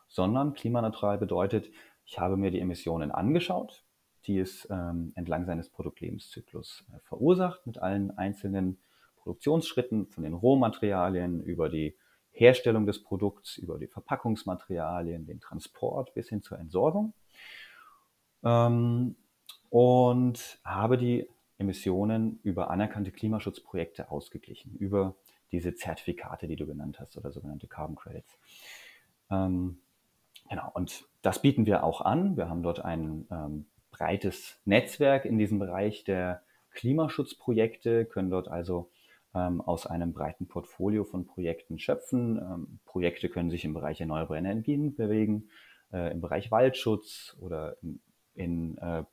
sondern 0.07 0.55
klimaneutral 0.55 1.19
bedeutet, 1.19 1.69
ich 2.05 2.17
habe 2.17 2.37
mir 2.37 2.49
die 2.49 2.59
Emissionen 2.59 3.11
angeschaut, 3.11 3.85
die 4.29 4.37
es 4.37 4.67
ähm, 4.69 5.11
entlang 5.15 5.45
seines 5.45 5.69
Produktlebenszyklus 5.69 6.85
äh, 6.93 6.99
verursacht, 6.99 7.65
mit 7.65 7.79
allen 7.79 8.15
einzelnen 8.15 8.77
Produktionsschritten, 9.17 10.05
von 10.05 10.23
den 10.23 10.35
Rohmaterialien 10.35 11.41
über 11.41 11.67
die 11.67 11.97
Herstellung 12.29 12.85
des 12.85 13.01
Produkts, 13.01 13.57
über 13.57 13.79
die 13.79 13.87
Verpackungsmaterialien, 13.87 15.25
den 15.25 15.39
Transport 15.39 16.13
bis 16.13 16.29
hin 16.29 16.43
zur 16.43 16.59
Entsorgung. 16.59 17.15
Ähm, 18.43 19.15
und 19.71 20.59
habe 20.63 20.99
die 20.99 21.27
Emissionen 21.57 22.39
über 22.43 22.69
anerkannte 22.69 23.11
Klimaschutzprojekte 23.11 24.11
ausgeglichen, 24.11 24.75
über 24.75 25.15
diese 25.51 25.73
Zertifikate, 25.73 26.47
die 26.47 26.55
du 26.55 26.67
genannt 26.67 26.99
hast, 26.99 27.17
oder 27.17 27.31
sogenannte 27.31 27.67
Carbon 27.67 27.95
Credits. 27.95 28.37
Ähm, 29.31 29.79
genau, 30.47 30.69
und 30.75 31.05
das 31.23 31.41
bieten 31.41 31.65
wir 31.65 31.83
auch 31.83 32.01
an. 32.01 32.37
Wir 32.37 32.47
haben 32.47 32.61
dort 32.61 32.85
ein 32.85 33.27
ähm, 33.31 33.65
breites 33.99 34.59
Netzwerk 34.65 35.25
in 35.25 35.37
diesem 35.37 35.59
Bereich 35.59 36.03
der 36.05 36.41
Klimaschutzprojekte, 36.71 38.05
können 38.05 38.29
dort 38.29 38.47
also 38.47 38.89
ähm, 39.35 39.61
aus 39.61 39.85
einem 39.85 40.13
breiten 40.13 40.47
Portfolio 40.47 41.03
von 41.03 41.27
Projekten 41.27 41.77
schöpfen. 41.77 42.37
Ähm, 42.37 42.79
Projekte 42.85 43.29
können 43.29 43.49
sich 43.49 43.65
im 43.65 43.73
Bereich 43.73 43.99
erneuerbare 43.99 44.39
Energien 44.39 44.95
bewegen, 44.95 45.49
äh, 45.91 46.11
im 46.11 46.21
Bereich 46.21 46.49
Waldschutz 46.49 47.35
oder 47.41 47.75
in, 47.83 47.99
in 48.35 48.77
äh, 48.77 49.03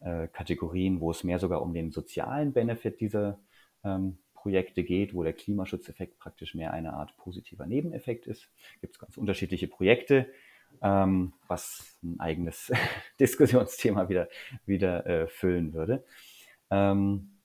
äh, 0.00 0.28
Kategorien, 0.28 1.00
wo 1.00 1.10
es 1.10 1.24
mehr 1.24 1.40
sogar 1.40 1.60
um 1.60 1.74
den 1.74 1.90
sozialen 1.90 2.52
Benefit 2.52 3.00
dieser 3.00 3.40
ähm, 3.84 4.18
Projekte 4.34 4.84
geht, 4.84 5.14
wo 5.14 5.24
der 5.24 5.32
Klimaschutzeffekt 5.32 6.18
praktisch 6.18 6.54
mehr 6.54 6.72
eine 6.72 6.92
Art 6.92 7.16
positiver 7.16 7.66
Nebeneffekt 7.66 8.26
ist. 8.26 8.48
Gibt 8.80 8.94
es 8.94 9.00
ganz 9.00 9.16
unterschiedliche 9.16 9.66
Projekte, 9.66 10.28
ähm, 10.80 11.32
was 11.48 11.98
ein 12.02 12.18
eigenes 12.20 12.72
Diskussionsthema 13.20 14.08
wieder, 14.08 14.28
wieder 14.64 15.06
äh, 15.06 15.26
füllen 15.28 15.72
würde. 15.74 16.04
Ähm, 16.70 17.38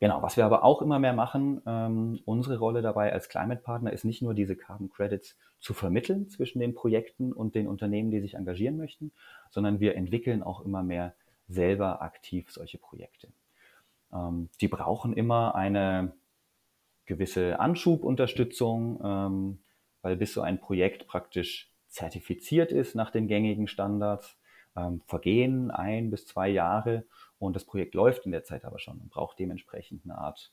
genau, 0.00 0.22
was 0.22 0.36
wir 0.36 0.44
aber 0.44 0.64
auch 0.64 0.82
immer 0.82 0.98
mehr 0.98 1.12
machen, 1.12 1.62
ähm, 1.66 2.20
unsere 2.24 2.58
Rolle 2.58 2.82
dabei 2.82 3.12
als 3.12 3.28
Climate 3.28 3.62
Partner 3.62 3.92
ist 3.92 4.04
nicht 4.04 4.22
nur 4.22 4.34
diese 4.34 4.56
Carbon 4.56 4.90
Credits 4.90 5.36
zu 5.58 5.74
vermitteln 5.74 6.28
zwischen 6.28 6.60
den 6.60 6.74
Projekten 6.74 7.32
und 7.32 7.54
den 7.54 7.66
Unternehmen, 7.66 8.10
die 8.10 8.20
sich 8.20 8.34
engagieren 8.34 8.76
möchten, 8.76 9.12
sondern 9.50 9.80
wir 9.80 9.96
entwickeln 9.96 10.42
auch 10.42 10.64
immer 10.64 10.82
mehr 10.82 11.14
selber 11.48 12.02
aktiv 12.02 12.50
solche 12.50 12.78
Projekte. 12.78 13.28
Ähm, 14.12 14.48
die 14.60 14.68
brauchen 14.68 15.12
immer 15.12 15.54
eine 15.54 16.12
gewisse 17.06 17.58
Anschubunterstützung, 17.60 19.00
ähm, 19.02 19.58
weil 20.02 20.16
bis 20.16 20.34
so 20.34 20.42
ein 20.42 20.60
Projekt 20.60 21.06
praktisch 21.06 21.70
zertifiziert 21.96 22.72
ist 22.72 22.94
nach 22.94 23.10
den 23.10 23.26
gängigen 23.26 23.68
Standards, 23.68 24.38
ähm, 24.76 25.00
vergehen 25.06 25.70
ein 25.70 26.10
bis 26.10 26.26
zwei 26.26 26.48
Jahre 26.48 27.06
und 27.38 27.56
das 27.56 27.64
Projekt 27.64 27.94
läuft 27.94 28.26
in 28.26 28.32
der 28.32 28.44
Zeit 28.44 28.66
aber 28.66 28.78
schon 28.78 29.00
und 29.00 29.10
braucht 29.10 29.38
dementsprechend 29.38 30.04
eine 30.04 30.18
Art 30.18 30.52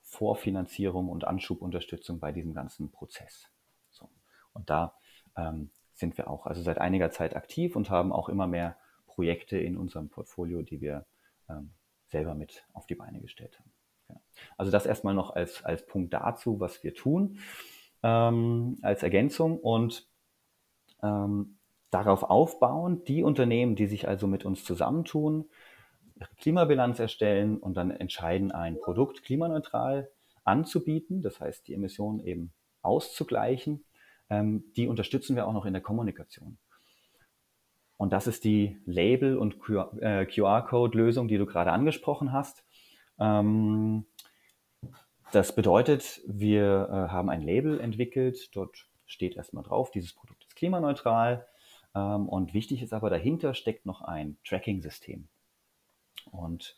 Vorfinanzierung 0.00 1.10
und 1.10 1.26
Anschubunterstützung 1.26 2.18
bei 2.18 2.32
diesem 2.32 2.54
ganzen 2.54 2.90
Prozess. 2.90 3.50
So. 3.90 4.08
Und 4.54 4.70
da 4.70 4.94
ähm, 5.36 5.70
sind 5.92 6.16
wir 6.16 6.30
auch 6.30 6.46
also 6.46 6.62
seit 6.62 6.78
einiger 6.78 7.10
Zeit 7.10 7.36
aktiv 7.36 7.76
und 7.76 7.90
haben 7.90 8.10
auch 8.10 8.30
immer 8.30 8.46
mehr 8.46 8.78
Projekte 9.06 9.58
in 9.58 9.76
unserem 9.76 10.08
Portfolio, 10.08 10.62
die 10.62 10.80
wir 10.80 11.04
ähm, 11.50 11.72
selber 12.06 12.34
mit 12.34 12.64
auf 12.72 12.86
die 12.86 12.94
Beine 12.94 13.20
gestellt 13.20 13.58
haben. 13.60 13.72
Ja. 14.08 14.20
Also 14.56 14.72
das 14.72 14.86
erstmal 14.86 15.14
noch 15.14 15.36
als, 15.36 15.62
als 15.62 15.84
Punkt 15.84 16.14
dazu, 16.14 16.58
was 16.58 16.82
wir 16.82 16.94
tun, 16.94 17.38
ähm, 18.02 18.78
als 18.80 19.02
Ergänzung 19.02 19.58
und 19.58 20.09
ähm, 21.02 21.58
darauf 21.90 22.22
aufbauen, 22.22 23.02
die 23.04 23.22
Unternehmen, 23.22 23.76
die 23.76 23.86
sich 23.86 24.08
also 24.08 24.26
mit 24.26 24.44
uns 24.44 24.64
zusammentun, 24.64 25.46
Klimabilanz 26.38 26.98
erstellen 26.98 27.58
und 27.58 27.76
dann 27.76 27.90
entscheiden, 27.90 28.52
ein 28.52 28.78
Produkt 28.80 29.22
klimaneutral 29.22 30.10
anzubieten, 30.44 31.22
das 31.22 31.40
heißt 31.40 31.66
die 31.66 31.74
Emissionen 31.74 32.20
eben 32.20 32.52
auszugleichen, 32.82 33.84
ähm, 34.28 34.64
die 34.76 34.86
unterstützen 34.86 35.36
wir 35.36 35.46
auch 35.46 35.52
noch 35.52 35.66
in 35.66 35.72
der 35.72 35.82
Kommunikation. 35.82 36.58
Und 37.96 38.12
das 38.14 38.26
ist 38.26 38.44
die 38.44 38.78
Label- 38.86 39.36
und 39.36 39.60
QR-Code-Lösung, 39.60 41.26
äh, 41.26 41.28
die 41.28 41.38
du 41.38 41.44
gerade 41.44 41.72
angesprochen 41.72 42.32
hast. 42.32 42.64
Ähm, 43.18 44.06
das 45.32 45.54
bedeutet, 45.54 46.22
wir 46.26 46.88
äh, 46.88 47.12
haben 47.12 47.28
ein 47.28 47.42
Label 47.42 47.78
entwickelt. 47.78 48.48
Dort 48.56 48.88
steht 49.04 49.36
erstmal 49.36 49.64
drauf, 49.64 49.90
dieses 49.90 50.14
Produkt 50.14 50.39
klimaneutral. 50.60 51.46
Ähm, 51.94 52.28
und 52.28 52.54
wichtig 52.54 52.82
ist 52.82 52.92
aber, 52.92 53.10
dahinter 53.10 53.54
steckt 53.54 53.86
noch 53.86 54.02
ein 54.02 54.36
Tracking-System. 54.44 55.26
Und 56.30 56.76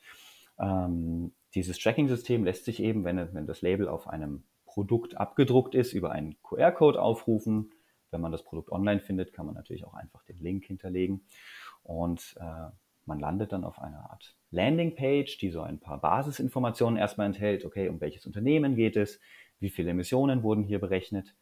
ähm, 0.59 1.33
dieses 1.55 1.79
Tracking-System 1.79 2.45
lässt 2.45 2.65
sich 2.65 2.81
eben, 2.81 3.05
wenn, 3.05 3.35
wenn 3.35 3.47
das 3.47 3.61
Label 3.61 3.89
auf 3.89 4.09
einem 4.09 4.45
Produkt 4.65 5.19
abgedruckt 5.19 5.75
ist, 5.75 5.93
über 5.93 6.13
einen 6.13 6.41
QR-Code 6.43 7.03
aufrufen. 7.03 7.73
Wenn 8.11 8.23
man 8.23 8.33
das 8.33 8.43
Produkt 8.43 8.71
online 8.73 9.01
findet, 9.01 9.33
kann 9.33 9.47
man 9.47 9.55
natürlich 9.55 9.85
auch 9.85 9.95
einfach 9.95 10.23
den 10.25 10.39
Link 10.41 10.65
hinterlegen 10.65 11.27
und 11.83 12.37
äh, 12.41 12.71
man 13.05 13.19
landet 13.19 13.53
dann 13.53 13.65
auf 13.65 13.81
einer 13.81 14.11
Art 14.11 14.37
Landingpage, 14.51 15.39
die 15.39 15.51
so 15.51 15.61
ein 15.61 15.81
paar 15.81 16.01
Basisinformationen 16.01 16.99
erstmal 16.99 17.27
enthält. 17.27 17.65
Okay, 17.65 17.89
um 17.89 18.01
welches 18.01 18.27
Unternehmen 18.27 18.77
geht 18.77 18.97
es? 18.97 19.19
Wie 19.59 19.71
viele 19.71 19.91
Emissionen 19.91 20.43
wurden 20.43 20.63
hier 20.63 20.79
berechnet? 20.79 21.35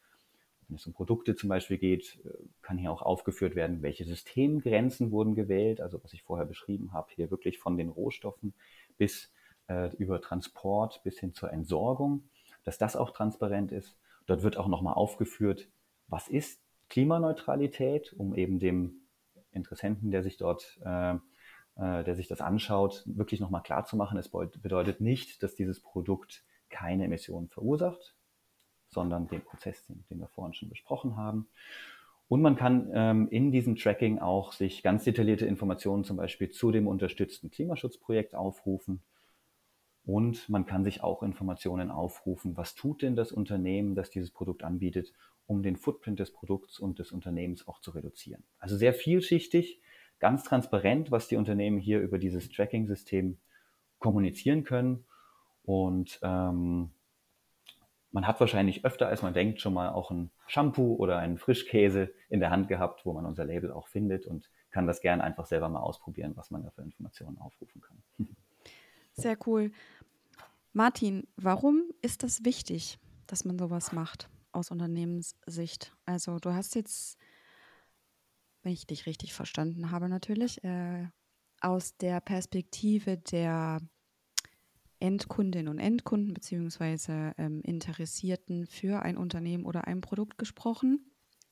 Wenn 0.71 0.77
es 0.77 0.87
um 0.87 0.93
Produkte 0.93 1.35
zum 1.35 1.49
Beispiel 1.49 1.79
geht, 1.79 2.21
äh, 2.25 2.31
kann 2.63 2.79
hier 2.79 2.93
auch 2.93 3.03
aufgeführt 3.03 3.57
werden, 3.57 3.83
welche 3.83 4.05
Systemgrenzen 4.05 5.11
wurden 5.11 5.35
gewählt. 5.35 5.81
Also 5.81 6.03
was 6.03 6.13
ich 6.13 6.23
vorher 6.23 6.47
beschrieben 6.47 6.93
habe, 6.93 7.09
hier 7.15 7.31
wirklich 7.31 7.59
von 7.59 7.77
den 7.77 7.89
Rohstoffen 7.89 8.55
bis 8.97 9.33
äh, 9.69 9.95
über 9.97 10.21
Transport 10.21 11.03
bis 11.03 11.19
hin 11.19 11.35
zur 11.35 11.53
Entsorgung, 11.53 12.29
dass 12.63 12.79
das 12.79 12.95
auch 12.95 13.11
transparent 13.11 13.73
ist. 13.73 13.99
Dort 14.27 14.45
wird 14.45 14.57
auch 14.57 14.69
nochmal 14.69 14.95
aufgeführt, 14.95 15.69
was 16.07 16.29
ist 16.29 16.63
Klimaneutralität, 16.89 18.13
um 18.13 18.35
eben 18.35 18.61
dem 18.61 19.03
Interessenten, 19.51 20.13
der 20.13 20.23
sich 20.23 20.37
dort, 20.37 20.79
äh, 20.85 21.15
äh, 21.15 22.05
der 22.05 22.15
sich 22.15 22.29
das 22.29 22.41
anschaut, 22.41 23.03
wirklich 23.07 23.41
nochmal 23.41 23.63
klar 23.63 23.85
zu 23.87 23.97
machen, 23.97 24.19
es 24.19 24.29
bedeutet 24.29 25.01
nicht, 25.01 25.43
dass 25.43 25.57
dieses 25.57 25.81
Produkt 25.81 26.45
keine 26.69 27.05
Emissionen 27.05 27.49
verursacht, 27.49 28.15
sondern 28.91 29.29
den 29.29 29.43
Prozess, 29.43 29.85
den, 29.87 30.05
den 30.11 30.21
wir 30.21 30.29
vorhin 30.29 30.55
schon 30.55 30.69
besprochen 30.69 31.17
haben. 31.17 31.49
Und 32.29 32.43
man 32.43 32.55
kann 32.55 32.91
ähm, 32.95 33.29
in 33.29 33.51
diesem 33.51 33.75
Tracking 33.75 34.21
auch 34.21 34.53
sich 34.53 34.85
ganz 34.85 35.03
detaillierte 35.03 35.47
Informationen 35.47 36.05
zum 36.05 36.17
Beispiel 36.17 36.51
zu 36.51 36.71
dem 36.71 36.87
unterstützten 36.87 37.51
Klimaschutzprojekt 37.51 38.37
aufrufen. 38.37 39.03
Und 40.05 40.49
man 40.49 40.65
kann 40.65 40.85
sich 40.85 41.03
auch 41.03 41.23
Informationen 41.23 41.91
aufrufen, 41.91 42.57
was 42.57 42.75
tut 42.75 43.03
denn 43.03 43.17
das 43.17 43.33
Unternehmen, 43.33 43.95
das 43.95 44.11
dieses 44.11 44.31
Produkt 44.31 44.63
anbietet, 44.63 45.13
um 45.47 45.65
den 45.65 45.77
Footprint 45.77 46.21
des 46.21 46.33
Produkts 46.33 46.79
und 46.79 47.01
des 47.01 47.11
Unternehmens 47.11 47.67
auch 47.67 47.81
zu 47.81 47.91
reduzieren. 47.91 48.45
Also 48.61 48.77
sehr 48.77 48.95
vielschichtig, 48.95 49.81
ganz 50.21 50.45
transparent, 50.45 51.11
was 51.11 51.27
die 51.27 51.37
Unternehmen 51.37 51.79
hier 51.79 52.01
über 52.01 52.19
dieses 52.19 52.49
Tracking-System 52.51 53.39
kommunizieren 53.99 54.63
können. 54.63 55.05
Und 55.65 56.21
ähm, 56.23 56.91
man 58.13 58.27
hat 58.27 58.41
wahrscheinlich 58.41 58.85
öfter, 58.85 59.09
als 59.09 59.23
man 59.23 59.35
denkt, 59.35 59.61
schon 59.61 59.75
mal 59.75 59.91
auch 59.91 60.11
ein 60.11 60.31
Shampoo 60.47 60.95
oder 60.97 61.19
einen 61.19 61.39
Frischkäse 61.39 62.13
in 62.29 62.41
der 62.41 62.51
Hand 62.51 62.69
gehabt, 62.69 63.07
wo 63.07 63.13
man 63.13 63.27
unser 63.27 63.45
Label 63.45 63.73
auch 63.73 63.89
findet 63.89 64.27
und 64.27 64.51
kann 64.71 64.87
das 64.87 65.01
gerne 65.01 65.25
einfach 65.25 65.47
selber 65.47 65.69
mal 65.69 65.81
ausprobieren, 65.81 66.33
was 66.37 66.51
man 66.51 66.63
da 66.63 66.71
für 66.71 66.83
Informationen 66.83 67.39
aufrufen 67.39 67.81
kann. 67.81 68.03
Sehr 69.13 69.37
cool. 69.47 69.73
Martin, 70.73 71.27
warum 71.37 71.91
ist 72.01 72.23
das 72.23 72.45
wichtig, 72.45 72.99
dass 73.27 73.45
man 73.45 73.59
sowas 73.59 73.93
macht 73.93 74.29
aus 74.53 74.71
Unternehmenssicht? 74.71 75.97
Also 76.05 76.39
du 76.39 76.55
hast 76.55 76.75
jetzt, 76.75 77.19
wenn 78.63 78.73
ich 78.73 78.87
dich 78.87 79.07
richtig 79.07 79.35
verstanden 79.35 79.91
habe 79.91 80.09
natürlich, 80.09 80.63
äh, 80.63 81.09
aus 81.61 81.97
der 81.97 82.21
Perspektive 82.21 83.19
der 83.19 83.81
Endkundinnen 85.01 85.69
und 85.69 85.79
Endkunden 85.79 86.35
beziehungsweise 86.35 87.33
ähm, 87.39 87.61
Interessierten 87.63 88.67
für 88.67 89.03
ein 89.03 89.17
Unternehmen 89.17 89.65
oder 89.65 89.87
ein 89.87 90.01
Produkt 90.01 90.39
gesprochen. 90.39 91.11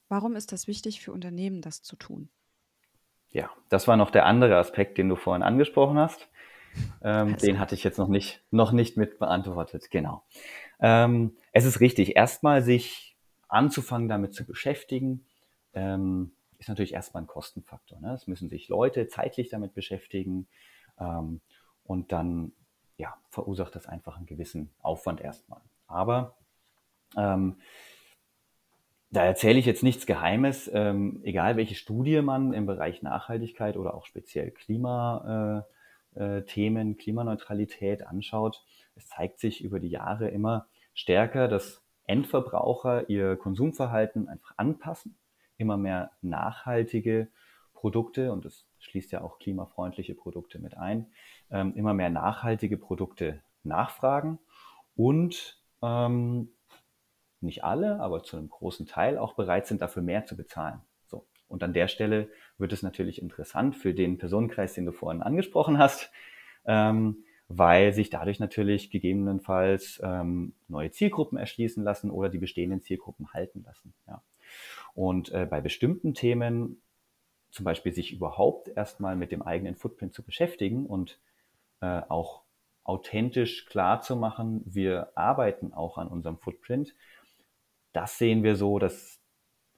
Warum 0.08 0.37
ist 0.37 0.52
das 0.52 0.66
wichtig 0.66 1.00
für 1.00 1.12
Unternehmen, 1.12 1.61
das 1.61 1.82
zu 1.82 1.96
tun? 1.96 2.28
Ja, 3.30 3.50
das 3.68 3.88
war 3.88 3.96
noch 3.96 4.11
der 4.11 4.26
andere 4.26 4.56
Aspekt, 4.56 4.96
den 4.98 5.08
du 5.08 5.16
vorhin 5.16 5.42
angesprochen 5.42 5.98
hast. 5.98 6.28
Ähm, 7.02 7.37
den 7.37 7.58
hatte 7.58 7.74
ich 7.74 7.84
jetzt 7.84 7.98
noch 7.98 8.08
nicht, 8.08 8.42
noch 8.50 8.72
nicht 8.72 8.96
mit 8.96 9.18
beantwortet. 9.18 9.90
Genau. 9.90 10.22
Ähm, 10.80 11.37
es 11.52 11.64
ist 11.64 11.80
richtig, 11.80 12.16
erstmal 12.16 12.62
sich 12.62 13.16
anzufangen, 13.48 14.08
damit 14.08 14.34
zu 14.34 14.44
beschäftigen, 14.44 15.24
ähm, 15.74 16.32
ist 16.58 16.68
natürlich 16.68 16.94
erstmal 16.94 17.22
ein 17.22 17.28
Kostenfaktor. 17.28 18.00
Ne? 18.00 18.12
Es 18.12 18.26
müssen 18.26 18.48
sich 18.48 18.68
Leute 18.68 19.06
zeitlich 19.08 19.48
damit 19.48 19.74
beschäftigen 19.74 20.48
ähm, 20.98 21.40
und 21.84 22.12
dann 22.12 22.52
ja, 22.98 23.16
verursacht 23.30 23.74
das 23.74 23.87
einfach 23.87 24.16
einen 24.16 24.26
gewissen 24.26 24.70
Aufwand 24.82 25.20
erstmal. 25.20 25.61
Aber 25.87 26.37
ähm, 27.16 27.56
da 29.11 29.24
erzähle 29.24 29.58
ich 29.58 29.64
jetzt 29.64 29.82
nichts 29.82 30.04
Geheimes, 30.04 30.70
ähm, 30.74 31.20
egal 31.24 31.56
welche 31.56 31.74
Studie 31.74 32.20
man 32.20 32.52
im 32.52 32.66
Bereich 32.66 33.02
Nachhaltigkeit 33.02 33.76
oder 33.76 33.94
auch 33.94 34.04
speziell 34.04 34.50
Klima 34.50 35.64
äh, 36.16 36.38
äh, 36.40 36.94
Klimaneutralität 36.94 38.06
anschaut, 38.06 38.62
es 38.96 39.08
zeigt 39.08 39.38
sich 39.38 39.62
über 39.62 39.80
die 39.80 39.88
Jahre 39.88 40.28
immer 40.28 40.66
stärker, 40.92 41.48
dass 41.48 41.82
Endverbraucher 42.04 43.08
ihr 43.08 43.37
Konsumverhalten 43.37 44.28
einfach 44.28 44.54
anpassen, 44.56 45.16
immer 45.56 45.76
mehr 45.76 46.11
nachhaltige 46.20 47.28
Produkte, 47.72 48.32
und 48.32 48.44
das 48.44 48.66
schließt 48.80 49.12
ja 49.12 49.20
auch 49.22 49.38
klimafreundliche 49.38 50.14
Produkte 50.14 50.58
mit 50.58 50.76
ein, 50.76 51.06
ähm, 51.50 51.74
immer 51.74 51.94
mehr 51.94 52.11
nachhaltige 52.11 52.76
Produkte 52.76 53.40
nachfragen 53.62 54.38
und 54.96 55.58
ähm, 55.82 56.50
nicht 57.40 57.64
alle, 57.64 58.00
aber 58.00 58.22
zu 58.22 58.37
einem 58.37 58.48
großen 58.48 58.87
Teil 58.87 59.18
auch 59.18 59.34
bereit 59.34 59.66
sind, 59.66 59.80
dafür 59.80 60.02
mehr 60.02 60.26
zu 60.26 60.37
bezahlen. 60.37 60.80
Und 61.48 61.62
an 61.62 61.72
der 61.72 61.88
Stelle 61.88 62.28
wird 62.58 62.72
es 62.72 62.82
natürlich 62.82 63.20
interessant 63.20 63.74
für 63.74 63.94
den 63.94 64.18
Personenkreis, 64.18 64.74
den 64.74 64.87
du 64.87 64.92
vorhin 64.92 65.22
angesprochen 65.22 65.78
hast, 65.78 66.11
ähm, 66.66 67.24
weil 67.48 67.94
sich 67.94 68.11
dadurch 68.11 68.38
natürlich 68.38 68.90
gegebenenfalls 68.90 70.00
ähm, 70.04 70.52
neue 70.68 70.90
Zielgruppen 70.90 71.38
erschließen 71.38 71.82
lassen 71.82 72.11
oder 72.11 72.28
die 72.28 72.38
bestehenden 72.38 72.82
Zielgruppen 72.82 73.32
halten 73.32 73.64
lassen. 73.66 73.94
Ja. 74.06 74.22
Und 74.94 75.32
äh, 75.32 75.46
bei 75.48 75.62
bestimmten 75.62 76.12
Themen, 76.12 76.82
zum 77.50 77.64
Beispiel 77.64 77.94
sich 77.94 78.12
überhaupt 78.12 78.68
erstmal 78.68 79.16
mit 79.16 79.32
dem 79.32 79.40
eigenen 79.40 79.74
Footprint 79.74 80.12
zu 80.12 80.22
beschäftigen 80.22 80.84
und 80.84 81.18
äh, 81.80 82.02
auch 82.08 82.42
authentisch 82.84 83.66
klar 83.66 84.00
zu 84.00 84.16
machen, 84.16 84.62
wir 84.64 85.12
arbeiten 85.14 85.72
auch 85.72 85.98
an 85.98 86.08
unserem 86.08 86.38
Footprint. 86.38 86.94
Das 87.92 88.18
sehen 88.18 88.42
wir 88.42 88.56
so, 88.56 88.78
dass 88.78 89.18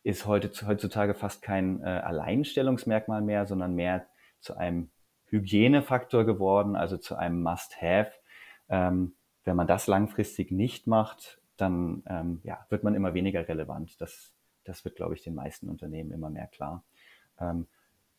ist 0.02 0.26
heute, 0.26 0.50
heutzutage 0.66 1.14
fast 1.14 1.42
kein 1.42 1.82
äh, 1.82 1.86
Alleinstellungsmerkmal 1.86 3.20
mehr, 3.20 3.46
sondern 3.46 3.74
mehr 3.74 4.06
zu 4.40 4.56
einem 4.56 4.90
Hygienefaktor 5.26 6.24
geworden, 6.24 6.74
also 6.74 6.96
zu 6.96 7.16
einem 7.16 7.42
Must-Have. 7.42 8.12
Ähm, 8.68 9.14
wenn 9.44 9.56
man 9.56 9.66
das 9.66 9.86
langfristig 9.86 10.50
nicht 10.50 10.86
macht, 10.86 11.40
dann 11.56 12.02
ähm, 12.06 12.40
ja, 12.44 12.64
wird 12.70 12.82
man 12.82 12.94
immer 12.94 13.14
weniger 13.14 13.46
relevant. 13.46 14.00
Das, 14.00 14.32
das 14.64 14.84
wird, 14.84 14.96
glaube 14.96 15.14
ich, 15.14 15.22
den 15.22 15.34
meisten 15.34 15.68
Unternehmen 15.68 16.12
immer 16.12 16.30
mehr 16.30 16.46
klar. 16.46 16.84
Ähm, 17.38 17.66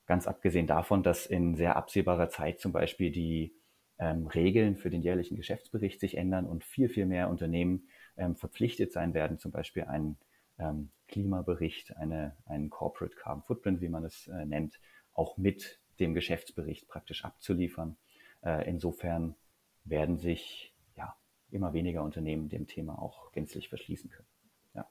ganz 0.05 0.27
abgesehen 0.27 0.67
davon, 0.67 1.03
dass 1.03 1.25
in 1.25 1.55
sehr 1.55 1.75
absehbarer 1.75 2.29
Zeit 2.29 2.59
zum 2.59 2.71
Beispiel 2.71 3.11
die 3.11 3.55
ähm, 4.01 4.25
Regeln 4.25 4.75
für 4.75 4.89
den 4.89 5.03
jährlichen 5.03 5.37
Geschäftsbericht 5.37 5.99
sich 5.99 6.17
ändern 6.17 6.47
und 6.47 6.65
viel, 6.65 6.89
viel 6.89 7.05
mehr 7.05 7.29
Unternehmen 7.29 7.87
ähm, 8.17 8.35
verpflichtet 8.35 8.91
sein 8.91 9.13
werden, 9.13 9.37
zum 9.37 9.51
Beispiel 9.51 9.83
einen 9.83 10.17
ähm, 10.57 10.89
Klimabericht, 11.07 11.95
eine, 11.97 12.35
einen 12.45 12.71
Corporate 12.71 13.15
Carbon 13.15 13.43
Footprint, 13.43 13.79
wie 13.79 13.89
man 13.89 14.03
es 14.03 14.27
äh, 14.27 14.45
nennt, 14.45 14.79
auch 15.13 15.37
mit 15.37 15.79
dem 15.99 16.15
Geschäftsbericht 16.15 16.87
praktisch 16.87 17.23
abzuliefern. 17.23 17.95
Äh, 18.43 18.67
insofern 18.67 19.35
werden 19.83 20.17
sich 20.17 20.73
ja 20.95 21.15
immer 21.51 21.73
weniger 21.73 22.03
Unternehmen 22.03 22.49
dem 22.49 22.65
Thema 22.65 22.99
auch 22.99 23.31
gänzlich 23.33 23.69
verschließen 23.69 24.09
können. 24.09 24.27
Ja. 24.73 24.89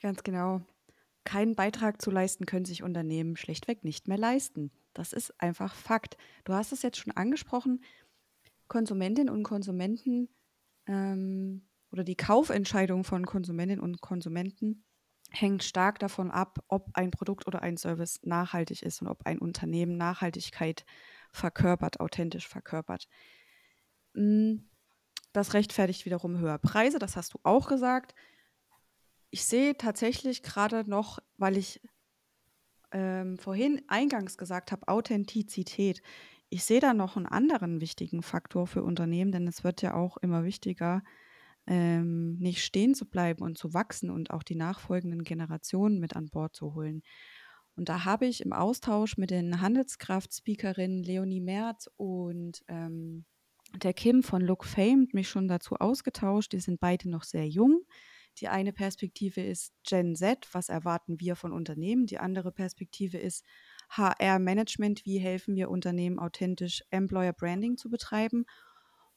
Ganz 0.00 0.24
genau. 0.24 0.62
Keinen 1.22 1.54
Beitrag 1.54 2.02
zu 2.02 2.10
leisten 2.10 2.46
können 2.46 2.64
sich 2.64 2.82
Unternehmen 2.82 3.36
schlichtweg 3.36 3.84
nicht 3.84 4.08
mehr 4.08 4.18
leisten. 4.18 4.72
Das 4.94 5.12
ist 5.12 5.40
einfach 5.40 5.74
Fakt. 5.74 6.16
Du 6.44 6.52
hast 6.52 6.72
es 6.72 6.82
jetzt 6.82 6.98
schon 6.98 7.16
angesprochen. 7.16 7.82
Konsumentinnen 8.68 9.34
und 9.34 9.42
Konsumenten 9.42 10.28
ähm, 10.86 11.68
oder 11.90 12.04
die 12.04 12.16
Kaufentscheidung 12.16 13.04
von 13.04 13.26
Konsumentinnen 13.26 13.82
und 13.82 14.00
Konsumenten 14.00 14.84
hängt 15.30 15.64
stark 15.64 15.98
davon 15.98 16.30
ab, 16.30 16.58
ob 16.68 16.90
ein 16.94 17.10
Produkt 17.10 17.46
oder 17.46 17.62
ein 17.62 17.76
Service 17.76 18.20
nachhaltig 18.22 18.82
ist 18.82 19.00
und 19.00 19.08
ob 19.08 19.24
ein 19.26 19.38
Unternehmen 19.38 19.96
Nachhaltigkeit 19.96 20.84
verkörpert, 21.32 22.00
authentisch 22.00 22.48
verkörpert. 22.48 23.08
Hm, 24.14 24.68
das 25.32 25.54
rechtfertigt 25.54 26.04
wiederum 26.04 26.38
höhere 26.38 26.58
Preise, 26.58 26.98
das 26.98 27.16
hast 27.16 27.34
du 27.34 27.38
auch 27.42 27.68
gesagt. 27.68 28.14
Ich 29.30 29.44
sehe 29.44 29.76
tatsächlich 29.76 30.42
gerade 30.42 30.88
noch, 30.88 31.18
weil 31.38 31.56
ich 31.56 31.80
ähm, 32.92 33.38
vorhin 33.38 33.82
eingangs 33.88 34.36
gesagt 34.36 34.72
habe, 34.72 34.88
Authentizität. 34.88 36.02
Ich 36.52 36.64
sehe 36.64 36.80
da 36.80 36.92
noch 36.92 37.16
einen 37.16 37.24
anderen 37.24 37.80
wichtigen 37.80 38.22
Faktor 38.22 38.66
für 38.66 38.82
Unternehmen, 38.82 39.32
denn 39.32 39.48
es 39.48 39.64
wird 39.64 39.80
ja 39.80 39.94
auch 39.94 40.18
immer 40.18 40.44
wichtiger, 40.44 41.02
ähm, 41.66 42.36
nicht 42.40 42.62
stehen 42.62 42.94
zu 42.94 43.08
bleiben 43.08 43.42
und 43.42 43.56
zu 43.56 43.72
wachsen 43.72 44.10
und 44.10 44.30
auch 44.30 44.42
die 44.42 44.54
nachfolgenden 44.54 45.24
Generationen 45.24 45.98
mit 45.98 46.14
an 46.14 46.28
Bord 46.28 46.54
zu 46.54 46.74
holen. 46.74 47.04
Und 47.74 47.88
da 47.88 48.04
habe 48.04 48.26
ich 48.26 48.44
im 48.44 48.52
Austausch 48.52 49.16
mit 49.16 49.30
den 49.30 49.62
Handelskraft-Speakerinnen 49.62 51.02
Leonie 51.02 51.40
Merz 51.40 51.88
und 51.96 52.62
ähm, 52.68 53.24
der 53.74 53.94
Kim 53.94 54.22
von 54.22 54.42
Look 54.42 54.66
Famed 54.66 55.14
mich 55.14 55.30
schon 55.30 55.48
dazu 55.48 55.76
ausgetauscht. 55.76 56.52
Die 56.52 56.60
sind 56.60 56.80
beide 56.80 57.08
noch 57.08 57.22
sehr 57.22 57.48
jung. 57.48 57.80
Die 58.40 58.48
eine 58.48 58.74
Perspektive 58.74 59.40
ist 59.40 59.72
Gen 59.84 60.16
Z, 60.16 60.46
was 60.52 60.68
erwarten 60.68 61.18
wir 61.18 61.34
von 61.34 61.52
Unternehmen? 61.52 62.04
Die 62.04 62.18
andere 62.18 62.52
Perspektive 62.52 63.16
ist 63.16 63.42
HR-Management, 63.96 65.04
wie 65.04 65.18
helfen 65.18 65.54
wir 65.54 65.70
Unternehmen 65.70 66.18
authentisch 66.18 66.82
Employer 66.90 67.32
Branding 67.32 67.76
zu 67.76 67.90
betreiben? 67.90 68.46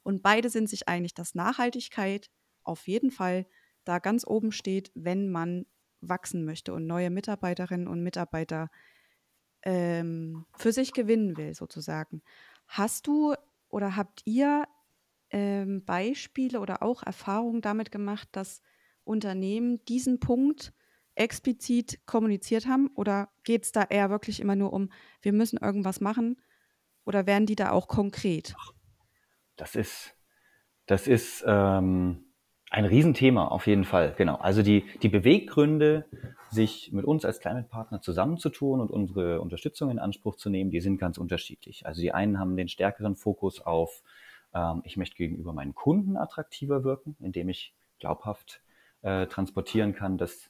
Und 0.04 0.22
beide 0.22 0.50
sind 0.50 0.70
sich 0.70 0.88
einig, 0.88 1.14
dass 1.14 1.36
Nachhaltigkeit 1.36 2.30
auf 2.64 2.88
jeden 2.88 3.12
Fall 3.12 3.48
da 3.86 4.00
ganz 4.00 4.26
oben 4.26 4.52
steht, 4.52 4.92
wenn 4.96 5.30
man 5.30 5.66
wachsen 6.02 6.46
möchte 6.46 6.74
und 6.74 6.86
neue 6.86 7.10
Mitarbeiterinnen 7.10 7.88
und 7.88 8.04
Mitarbeiter 8.04 8.70
ähm, 9.64 10.46
für 10.58 10.72
sich 10.72 10.94
gewinnen 10.94 11.38
will, 11.38 11.54
sozusagen. 11.56 12.22
Hast 12.68 13.08
du 13.08 13.34
oder 13.70 13.96
habt 13.96 14.22
ihr 14.26 14.66
ähm, 15.32 15.84
Beispiele 15.86 16.60
oder 16.60 16.84
auch 16.84 17.04
Erfahrungen 17.04 17.62
damit 17.62 17.92
gemacht, 17.92 18.28
dass 18.32 18.62
Unternehmen 19.04 19.84
diesen 19.86 20.20
Punkt 20.20 20.74
explizit 21.16 22.06
kommuniziert 22.06 22.68
haben? 22.68 22.90
Oder 22.96 23.30
geht 23.44 23.64
es 23.64 23.72
da 23.72 23.84
eher 23.84 24.10
wirklich 24.10 24.40
immer 24.40 24.56
nur 24.56 24.74
um, 24.74 24.90
wir 25.22 25.34
müssen 25.34 25.58
irgendwas 25.58 26.02
machen? 26.02 26.42
Oder 27.06 27.26
werden 27.26 27.46
die 27.46 27.56
da 27.56 27.72
auch 27.72 27.88
konkret? 27.88 28.56
Das 29.56 29.76
ist, 29.76 30.16
das 30.86 31.08
ist 31.08 31.44
ähm, 31.48 32.26
ein 32.70 32.86
Riesenthema 32.86 33.48
auf 33.48 33.68
jeden 33.68 33.86
Fall. 33.86 34.14
Genau. 34.18 34.36
Also 34.36 34.62
die, 34.62 34.86
die 35.02 35.10
Beweggründe, 35.10 36.06
sich 36.50 36.92
mit 36.92 37.06
uns 37.06 37.26
als 37.26 37.40
Climate 37.40 37.68
Partner 37.68 38.02
zusammenzutun 38.02 38.80
und 38.82 38.92
unsere 38.92 39.42
Unterstützung 39.42 39.90
in 39.90 40.00
Anspruch 40.00 40.36
zu 40.36 40.50
nehmen, 40.50 40.72
die 40.72 40.80
sind 40.80 40.98
ganz 40.98 41.18
unterschiedlich. 41.18 41.86
Also 41.86 42.02
die 42.02 42.14
einen 42.14 42.40
haben 42.40 42.56
den 42.58 42.68
stärkeren 42.68 43.16
Fokus 43.16 43.62
auf, 43.62 44.04
ähm, 44.54 44.82
ich 44.84 44.98
möchte 44.98 45.16
gegenüber 45.16 45.54
meinen 45.54 45.76
Kunden 45.76 46.18
attraktiver 46.18 46.84
wirken, 46.84 47.16
indem 47.20 47.50
ich 47.50 47.74
glaubhaft 48.00 48.62
äh, 49.02 49.28
transportieren 49.28 49.94
kann, 49.94 50.18
dass 50.18 50.50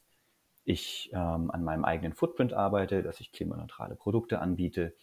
ich 0.65 1.11
ähm, 1.13 1.51
an 1.51 1.63
meinem 1.63 1.85
eigenen 1.85 2.13
Footprint 2.13 2.53
arbeite, 2.53 3.03
dass 3.03 3.19
ich 3.19 3.31
klimaneutrale 3.31 3.95
Produkte 3.95 4.39
anbiete. 4.39 4.93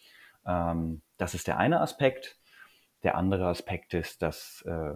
Ähm, 0.45 1.01
das 1.17 1.33
ist 1.33 1.47
der 1.47 1.57
eine 1.57 1.81
Aspekt. 1.81 2.37
Der 3.03 3.15
andere 3.15 3.47
Aspekt 3.47 3.93
ist, 3.93 4.21
dass 4.21 4.61
äh, 4.63 4.93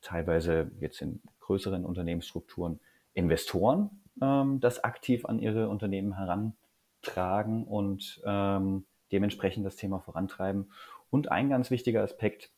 teilweise 0.00 0.70
jetzt 0.80 1.00
in 1.00 1.22
größeren 1.40 1.84
Unternehmensstrukturen 1.84 2.80
Investoren 3.14 4.02
ähm, 4.20 4.60
das 4.60 4.84
aktiv 4.84 5.24
an 5.24 5.38
ihre 5.38 5.68
Unternehmen 5.68 6.16
herantragen 6.16 7.64
und 7.64 8.20
ähm, 8.24 8.86
dementsprechend 9.10 9.64
das 9.64 9.76
Thema 9.76 10.00
vorantreiben. 10.00 10.70
Und 11.10 11.30
ein 11.30 11.48
ganz 11.48 11.70
wichtiger 11.70 12.02
Aspekt, 12.02 12.50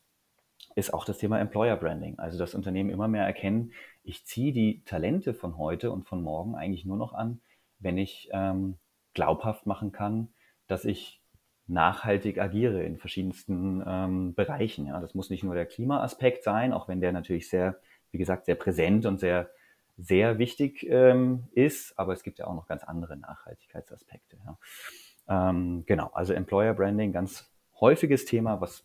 ist 0.75 0.95
auch 0.95 1.05
das 1.05 1.19
Thema 1.19 1.41
Employer 1.41 1.77
Branding. 1.77 2.19
Also 2.19 2.39
das 2.39 2.55
Unternehmen 2.55 2.91
immer 2.91 3.09
mehr 3.09 3.25
erkennen, 3.25 3.73
ich 4.03 4.25
ziehe 4.25 4.53
die 4.53 4.83
Talente 4.85 5.35
von 5.35 5.59
heute 5.59 5.91
und 5.91 6.07
von 6.07 6.23
morgen 6.23 6.55
eigentlich 6.55 6.85
nur 6.85 6.97
noch 6.97 7.13
an, 7.13 7.41
wenn 7.81 7.99
ich 7.99 8.29
ähm, 8.33 8.77
glaubhaft 9.15 9.67
machen 9.67 9.93
kann, 9.93 10.29
dass 10.67 10.85
ich 10.85 11.21
nachhaltig 11.67 12.39
agiere 12.39 12.83
in 12.83 12.99
verschiedensten 12.99 13.83
ähm, 13.87 14.35
Bereichen. 14.35 14.87
Ja. 14.87 15.01
Das 15.01 15.15
muss 15.15 15.31
nicht 15.31 15.45
nur 15.45 15.55
der 15.55 15.67
Klimaaspekt 15.67 16.43
sein, 16.43 16.73
auch 16.73 16.89
wenn 16.89 17.01
der 17.01 17.13
natürlich 17.13 17.49
sehr, 17.49 17.81
wie 18.11 18.19
gesagt, 18.19 18.47
sehr 18.47 18.57
präsent 18.57 19.07
und 19.07 19.21
sehr, 19.21 19.51
sehr 19.97 20.39
wichtig 20.39 20.85
ähm, 20.89 21.45
ist, 21.53 21.99
aber 21.99 22.13
es 22.13 22.23
gibt 22.23 22.39
ja 22.39 22.47
auch 22.47 22.55
noch 22.55 22.67
ganz 22.67 22.83
andere 22.85 23.17
Nachhaltigkeitsaspekte. 23.17 24.37
Ja. 24.45 25.51
Ähm, 25.51 25.85
genau, 25.87 26.11
also 26.13 26.33
Employer 26.33 26.75
Branding, 26.75 27.13
ganz 27.13 27.51
häufiges 27.81 28.25
Thema, 28.25 28.61
was 28.61 28.85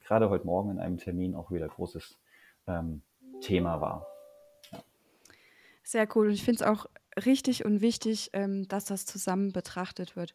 gerade 0.00 0.30
heute 0.30 0.46
Morgen 0.46 0.70
in 0.70 0.78
einem 0.78 0.98
Termin 0.98 1.34
auch 1.34 1.50
wieder 1.50 1.68
großes 1.68 2.18
ähm, 2.66 3.02
Thema 3.40 3.80
war. 3.80 4.06
Sehr 5.82 6.08
cool. 6.16 6.26
Und 6.26 6.32
ich 6.32 6.42
finde 6.42 6.64
es 6.64 6.68
auch 6.68 6.86
richtig 7.24 7.64
und 7.64 7.80
wichtig, 7.80 8.30
ähm, 8.32 8.68
dass 8.68 8.84
das 8.86 9.06
zusammen 9.06 9.52
betrachtet 9.52 10.16
wird. 10.16 10.34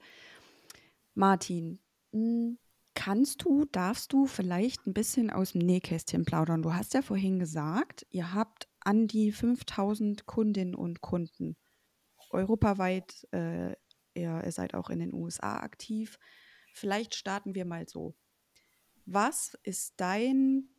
Martin, 1.13 1.80
hm, 2.12 2.58
kannst 2.94 3.44
du, 3.44 3.65
darfst 3.65 4.13
du 4.13 4.26
vielleicht 4.26 4.88
ein 4.88 4.94
bisschen 4.94 5.30
aus 5.30 5.54
dem 5.54 5.62
Nähkästchen 5.62 6.26
plaudern? 6.26 6.62
Du 6.62 6.74
hast 6.74 6.94
ja 6.94 7.02
vorhin 7.02 7.39
gesagt, 7.39 8.06
ihr 8.10 8.34
habt 8.34 8.67
an 8.80 9.08
die 9.08 9.32
5000 9.32 10.26
Kundinnen 10.26 10.76
und 10.76 11.02
Kunden 11.02 11.56
europaweit. 12.30 13.28
Äh, 13.32 13.72
ihr, 14.13 14.44
ihr 14.44 14.52
seid 14.52 14.74
auch 14.74 14.89
in 14.89 15.00
den 15.00 15.13
USA 15.13 15.60
aktiv. 15.60 16.17
Vielleicht 16.74 17.15
starten 17.15 17.56
wir 17.56 17.65
mal 17.65 17.88
so. 17.88 18.15
Was 19.06 19.58
ist 19.63 19.94
dein 19.98 20.70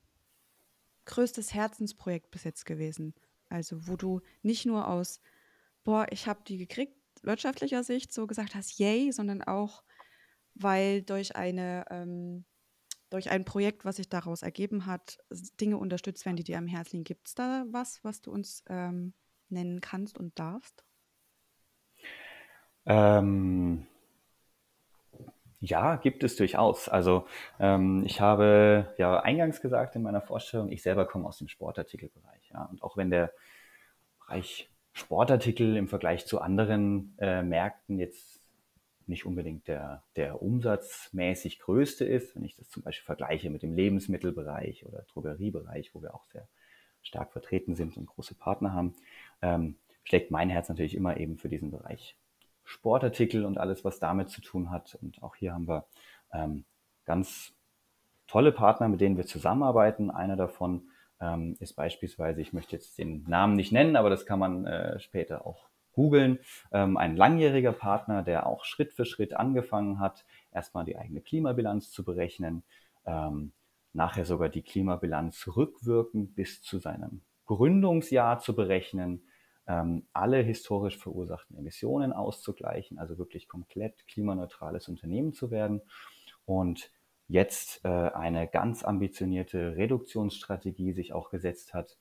größtes 1.04 1.52
Herzensprojekt 1.52 2.30
bis 2.30 2.44
jetzt 2.44 2.64
gewesen? 2.64 3.14
Also, 3.48 3.86
wo 3.86 3.96
du 3.96 4.20
nicht 4.42 4.64
nur 4.64 4.88
aus, 4.88 5.20
boah, 5.84 6.06
ich 6.10 6.26
habe 6.26 6.40
die 6.46 6.58
gekriegt, 6.58 6.96
wirtschaftlicher 7.22 7.84
Sicht 7.84 8.12
so 8.12 8.26
gesagt 8.26 8.54
hast, 8.54 8.78
yay, 8.78 9.12
sondern 9.12 9.42
auch, 9.42 9.82
weil 10.54 11.02
durch 11.02 11.36
eine 11.36 11.84
ähm, 11.90 12.44
durch 13.12 13.30
ein 13.30 13.44
Projekt, 13.44 13.84
was 13.84 13.96
sich 13.96 14.08
daraus 14.08 14.42
ergeben 14.42 14.86
hat, 14.86 15.18
Dinge 15.60 15.76
unterstützt 15.76 16.24
werden, 16.24 16.36
die 16.36 16.44
dir 16.44 16.56
am 16.56 16.66
Herzen 16.66 16.96
liegen. 16.96 17.04
Gibt 17.04 17.28
es 17.28 17.34
da 17.34 17.66
was, 17.70 18.02
was 18.02 18.22
du 18.22 18.32
uns 18.32 18.64
ähm, 18.68 19.12
nennen 19.50 19.82
kannst 19.82 20.16
und 20.18 20.38
darfst? 20.38 20.82
Ähm, 22.86 23.86
ja, 25.60 25.96
gibt 25.96 26.24
es 26.24 26.36
durchaus. 26.36 26.88
Also 26.88 27.26
ähm, 27.60 28.02
ich 28.06 28.20
habe 28.20 28.94
ja 28.96 29.20
eingangs 29.20 29.60
gesagt 29.60 29.94
in 29.94 30.02
meiner 30.02 30.22
Vorstellung, 30.22 30.70
ich 30.70 30.82
selber 30.82 31.06
komme 31.06 31.28
aus 31.28 31.36
dem 31.36 31.48
Sportartikelbereich. 31.48 32.50
Ja, 32.52 32.64
und 32.64 32.82
auch 32.82 32.96
wenn 32.96 33.10
der 33.10 33.32
Bereich 34.20 34.71
Sportartikel 34.92 35.76
im 35.76 35.88
Vergleich 35.88 36.26
zu 36.26 36.40
anderen 36.40 37.16
äh, 37.18 37.42
Märkten 37.42 37.98
jetzt 37.98 38.42
nicht 39.06 39.26
unbedingt 39.26 39.68
der, 39.68 40.02
der 40.16 40.42
umsatzmäßig 40.42 41.58
größte 41.58 42.04
ist, 42.04 42.36
wenn 42.36 42.44
ich 42.44 42.56
das 42.56 42.68
zum 42.68 42.82
Beispiel 42.82 43.04
vergleiche 43.04 43.50
mit 43.50 43.62
dem 43.62 43.74
Lebensmittelbereich 43.74 44.86
oder 44.86 45.02
Drogeriebereich, 45.12 45.94
wo 45.94 46.02
wir 46.02 46.14
auch 46.14 46.24
sehr 46.26 46.46
stark 47.02 47.32
vertreten 47.32 47.74
sind 47.74 47.96
und 47.96 48.06
große 48.06 48.34
Partner 48.34 48.72
haben, 48.72 48.94
ähm, 49.40 49.76
schlägt 50.04 50.30
mein 50.30 50.50
Herz 50.50 50.68
natürlich 50.68 50.94
immer 50.94 51.16
eben 51.16 51.36
für 51.36 51.48
diesen 51.48 51.70
Bereich 51.70 52.16
Sportartikel 52.64 53.44
und 53.44 53.58
alles, 53.58 53.84
was 53.84 53.98
damit 53.98 54.30
zu 54.30 54.40
tun 54.40 54.70
hat. 54.70 54.96
Und 55.02 55.22
auch 55.22 55.34
hier 55.34 55.52
haben 55.52 55.66
wir 55.66 55.84
ähm, 56.32 56.64
ganz 57.04 57.52
tolle 58.28 58.52
Partner, 58.52 58.88
mit 58.88 59.00
denen 59.00 59.16
wir 59.16 59.26
zusammenarbeiten. 59.26 60.10
Einer 60.10 60.36
davon 60.36 60.88
ähm, 61.22 61.56
ist 61.60 61.74
beispielsweise, 61.74 62.40
ich 62.40 62.52
möchte 62.52 62.76
jetzt 62.76 62.98
den 62.98 63.24
Namen 63.28 63.54
nicht 63.54 63.72
nennen, 63.72 63.96
aber 63.96 64.10
das 64.10 64.26
kann 64.26 64.38
man 64.38 64.66
äh, 64.66 64.98
später 64.98 65.46
auch 65.46 65.68
googeln, 65.92 66.38
ähm, 66.72 66.96
ein 66.96 67.16
langjähriger 67.16 67.72
Partner, 67.72 68.22
der 68.22 68.46
auch 68.46 68.64
Schritt 68.64 68.92
für 68.92 69.04
Schritt 69.04 69.34
angefangen 69.34 70.00
hat, 70.00 70.24
erstmal 70.50 70.84
die 70.84 70.96
eigene 70.96 71.20
Klimabilanz 71.20 71.90
zu 71.90 72.04
berechnen, 72.04 72.64
ähm, 73.06 73.52
nachher 73.92 74.24
sogar 74.24 74.48
die 74.48 74.62
Klimabilanz 74.62 75.48
rückwirkend 75.54 76.34
bis 76.34 76.62
zu 76.62 76.78
seinem 76.78 77.22
Gründungsjahr 77.46 78.38
zu 78.38 78.56
berechnen, 78.56 79.22
ähm, 79.66 80.06
alle 80.12 80.38
historisch 80.38 80.98
verursachten 80.98 81.56
Emissionen 81.56 82.12
auszugleichen, 82.12 82.98
also 82.98 83.18
wirklich 83.18 83.48
komplett 83.48 84.06
klimaneutrales 84.08 84.88
Unternehmen 84.88 85.34
zu 85.34 85.50
werden. 85.50 85.82
Und 86.46 86.90
jetzt 87.32 87.80
äh, 87.84 87.88
eine 87.88 88.46
ganz 88.46 88.84
ambitionierte 88.84 89.74
Reduktionsstrategie 89.76 90.92
sich 90.92 91.14
auch 91.14 91.30
gesetzt 91.30 91.72
hat, 91.72 91.96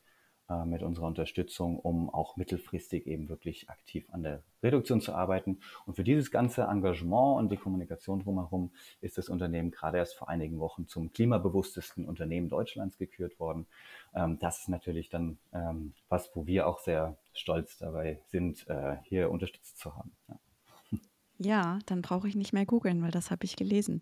äh, 0.50 0.66
mit 0.66 0.84
unserer 0.84 1.08
Unterstützung, 1.08 1.80
um 1.80 2.10
auch 2.10 2.36
mittelfristig 2.36 3.08
eben 3.08 3.30
wirklich 3.30 3.70
aktiv 3.70 4.06
an 4.12 4.24
der 4.24 4.44
Reduktion 4.62 5.00
zu 5.00 5.14
arbeiten. 5.14 5.62
Und 5.86 5.96
für 5.96 6.04
dieses 6.04 6.32
ganze 6.32 6.64
Engagement 6.64 7.40
und 7.40 7.50
die 7.50 7.58
Kommunikation 7.58 8.20
drumherum 8.20 8.72
ist 9.00 9.18
das 9.18 9.30
Unternehmen 9.30 9.72
gerade 9.72 10.00
erst 10.00 10.16
vor 10.16 10.28
einigen 10.28 10.60
Wochen 10.60 10.86
zum 10.86 11.14
klimabewusstesten 11.14 12.06
Unternehmen 12.06 12.50
Deutschlands 12.50 12.98
gekürt 12.98 13.40
worden. 13.40 13.68
Ähm, 14.14 14.38
das 14.40 14.60
ist 14.60 14.70
natürlich 14.70 15.10
dann 15.10 15.38
ähm, 15.54 15.94
was, 16.10 16.30
wo 16.36 16.46
wir 16.46 16.68
auch 16.68 16.80
sehr 16.80 17.18
stolz 17.34 17.78
dabei 17.78 18.22
sind, 18.28 18.68
äh, 18.68 18.98
hier 19.04 19.32
unterstützt 19.32 19.78
zu 19.78 19.96
haben. 19.96 20.12
Ja. 20.28 20.38
Ja, 21.44 21.80
dann 21.88 22.04
brauche 22.04 22.28
ich 22.28 22.36
nicht 22.36 22.54
mehr 22.54 22.68
googeln, 22.68 23.02
weil 23.02 23.10
das 23.10 23.32
habe 23.32 23.46
ich 23.46 23.56
gelesen. 23.56 24.02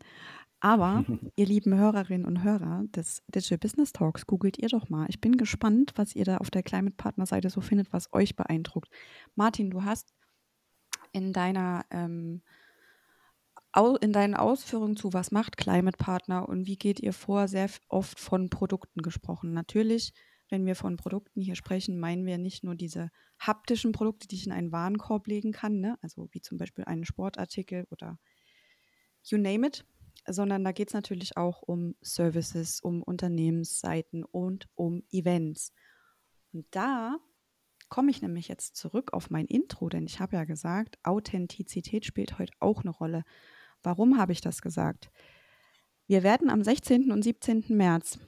Aber 0.59 1.05
ihr 1.35 1.45
lieben 1.45 1.75
Hörerinnen 1.75 2.25
und 2.25 2.43
Hörer 2.43 2.83
des 2.95 3.23
Digital 3.27 3.57
Business 3.57 3.93
Talks, 3.93 4.25
googelt 4.25 4.57
ihr 4.57 4.69
doch 4.69 4.89
mal. 4.89 5.05
Ich 5.09 5.21
bin 5.21 5.37
gespannt, 5.37 5.93
was 5.95 6.15
ihr 6.15 6.25
da 6.25 6.37
auf 6.37 6.51
der 6.51 6.63
Climate 6.63 6.95
Partner 6.95 7.25
Seite 7.25 7.49
so 7.49 7.61
findet, 7.61 7.93
was 7.93 8.11
euch 8.13 8.35
beeindruckt. 8.35 8.89
Martin, 9.35 9.69
du 9.69 9.83
hast 9.83 10.13
in 11.11 11.33
deiner 11.33 11.85
ähm, 11.91 12.41
in 14.01 14.13
deinen 14.13 14.35
Ausführungen 14.35 14.97
zu, 14.97 15.13
was 15.13 15.31
macht 15.31 15.57
Climate 15.57 15.97
Partner 15.97 16.49
und 16.49 16.65
wie 16.65 16.77
geht 16.77 16.99
ihr 16.99 17.13
vor, 17.13 17.47
sehr 17.47 17.69
oft 17.87 18.19
von 18.19 18.49
Produkten 18.49 19.01
gesprochen. 19.01 19.53
Natürlich, 19.53 20.13
wenn 20.49 20.65
wir 20.65 20.75
von 20.75 20.97
Produkten 20.97 21.39
hier 21.39 21.55
sprechen, 21.55 21.99
meinen 21.99 22.25
wir 22.25 22.37
nicht 22.39 22.63
nur 22.63 22.75
diese 22.75 23.11
haptischen 23.39 23.91
Produkte, 23.91 24.27
die 24.27 24.35
ich 24.35 24.47
in 24.47 24.51
einen 24.51 24.71
Warenkorb 24.71 25.27
legen 25.27 25.51
kann, 25.51 25.79
ne? 25.79 25.97
also 26.01 26.27
wie 26.31 26.41
zum 26.41 26.57
Beispiel 26.57 26.83
einen 26.85 27.05
Sportartikel 27.05 27.85
oder 27.91 28.17
you 29.23 29.37
name 29.37 29.67
it, 29.67 29.85
sondern 30.27 30.63
da 30.63 30.71
geht 30.71 30.89
es 30.89 30.93
natürlich 30.93 31.37
auch 31.37 31.61
um 31.61 31.95
Services, 32.01 32.81
um 32.81 33.03
Unternehmensseiten 33.03 34.23
und 34.23 34.67
um 34.75 35.03
Events. 35.11 35.73
Und 36.51 36.65
da 36.71 37.17
komme 37.89 38.11
ich 38.11 38.21
nämlich 38.21 38.47
jetzt 38.47 38.75
zurück 38.75 39.13
auf 39.13 39.29
mein 39.29 39.45
Intro, 39.45 39.89
denn 39.89 40.05
ich 40.05 40.19
habe 40.19 40.35
ja 40.35 40.43
gesagt, 40.43 40.99
Authentizität 41.03 42.05
spielt 42.05 42.37
heute 42.37 42.53
auch 42.59 42.81
eine 42.81 42.91
Rolle. 42.91 43.23
Warum 43.81 44.17
habe 44.17 44.31
ich 44.31 44.41
das 44.41 44.61
gesagt? 44.61 45.11
Wir 46.07 46.23
werden 46.23 46.49
am 46.49 46.63
16. 46.63 47.11
und 47.11 47.23
17. 47.23 47.65
März 47.69 48.19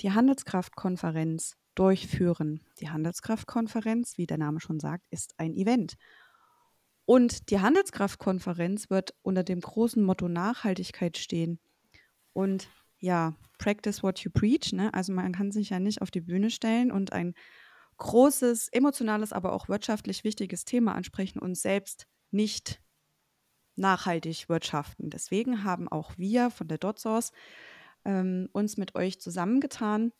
die 0.00 0.12
Handelskraftkonferenz 0.12 1.56
durchführen. 1.74 2.60
Die 2.80 2.90
Handelskraftkonferenz, 2.90 4.18
wie 4.18 4.26
der 4.26 4.38
Name 4.38 4.60
schon 4.60 4.80
sagt, 4.80 5.06
ist 5.10 5.38
ein 5.38 5.54
Event. 5.54 5.96
Und 7.10 7.50
die 7.50 7.58
Handelskraftkonferenz 7.58 8.88
wird 8.88 9.14
unter 9.22 9.42
dem 9.42 9.58
großen 9.58 10.00
Motto 10.00 10.28
Nachhaltigkeit 10.28 11.18
stehen. 11.18 11.58
Und 12.32 12.68
ja, 13.00 13.34
practice 13.58 14.04
what 14.04 14.20
you 14.20 14.30
preach. 14.30 14.72
Ne? 14.72 14.94
Also 14.94 15.12
man 15.12 15.32
kann 15.32 15.50
sich 15.50 15.70
ja 15.70 15.80
nicht 15.80 16.02
auf 16.02 16.12
die 16.12 16.20
Bühne 16.20 16.50
stellen 16.50 16.92
und 16.92 17.12
ein 17.12 17.34
großes, 17.96 18.68
emotionales, 18.68 19.32
aber 19.32 19.54
auch 19.54 19.68
wirtschaftlich 19.68 20.22
wichtiges 20.22 20.64
Thema 20.64 20.94
ansprechen 20.94 21.40
und 21.40 21.58
selbst 21.58 22.06
nicht 22.30 22.80
nachhaltig 23.74 24.48
wirtschaften. 24.48 25.10
Deswegen 25.10 25.64
haben 25.64 25.88
auch 25.88 26.16
wir 26.16 26.48
von 26.50 26.68
der 26.68 26.78
DotSource 26.78 27.32
ähm, 28.04 28.48
uns 28.52 28.76
mit 28.76 28.94
euch 28.94 29.20
zusammengetan. 29.20 30.12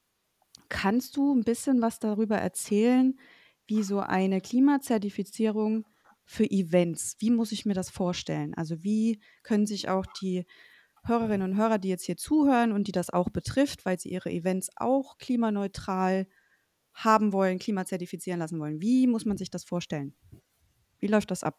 Kannst 0.69 1.17
du 1.17 1.37
ein 1.37 1.45
bisschen 1.45 1.83
was 1.83 2.01
darüber 2.01 2.39
erzählen, 2.39 3.17
wie 3.69 3.85
so 3.85 4.01
eine 4.01 4.41
Klimazertifizierung 4.41 5.85
für 6.31 6.49
Events? 6.49 7.17
Wie 7.19 7.31
muss 7.31 7.51
ich 7.51 7.67
mir 7.67 7.75
das 7.75 7.91
vorstellen? 7.91 8.55
Also 8.55 8.85
wie 8.85 9.21
können 9.43 9.67
sich 9.67 9.89
auch 9.89 10.07
die 10.07 10.47
Hörerinnen 11.03 11.51
und 11.51 11.59
Hörer, 11.59 11.79
die 11.79 11.89
jetzt 11.89 12.05
hier 12.05 12.17
zuhören 12.17 12.71
und 12.71 12.87
die 12.87 12.93
das 12.93 13.11
auch 13.11 13.31
betrifft, 13.31 13.85
weil 13.85 13.99
sie 13.99 14.11
ihre 14.11 14.31
Events 14.31 14.71
auch 14.77 15.19
klimaneutral 15.19 16.29
haben 16.95 17.33
wollen, 17.33 17.59
klimazertifizieren 17.59 18.39
lassen 18.39 18.61
wollen, 18.61 18.81
wie 18.81 19.09
muss 19.09 19.25
man 19.25 19.39
sich 19.39 19.51
das 19.51 19.65
vorstellen? 19.65 20.15
Wie 21.01 21.09
läuft 21.09 21.33
das 21.33 21.43
ab? 21.43 21.59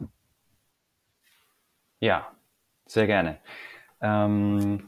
Ja, 1.99 2.31
sehr 2.85 3.07
gerne. 3.07 3.39
Ähm, 3.99 4.87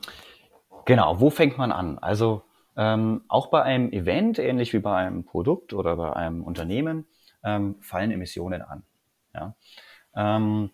genau, 0.85 1.19
wo 1.19 1.29
fängt 1.29 1.57
man 1.57 1.73
an? 1.73 1.99
Also 1.99 2.43
ähm, 2.77 3.25
auch 3.27 3.47
bei 3.47 3.63
einem 3.63 3.91
Event, 3.91 4.39
ähnlich 4.39 4.71
wie 4.71 4.79
bei 4.79 4.95
einem 4.95 5.25
Produkt 5.25 5.73
oder 5.73 5.97
bei 5.97 6.13
einem 6.13 6.41
Unternehmen, 6.41 7.05
ähm, 7.43 7.75
fallen 7.81 8.11
Emissionen 8.11 8.61
an. 8.61 8.85
Ja? 9.33 9.55
Ähm, 10.15 10.71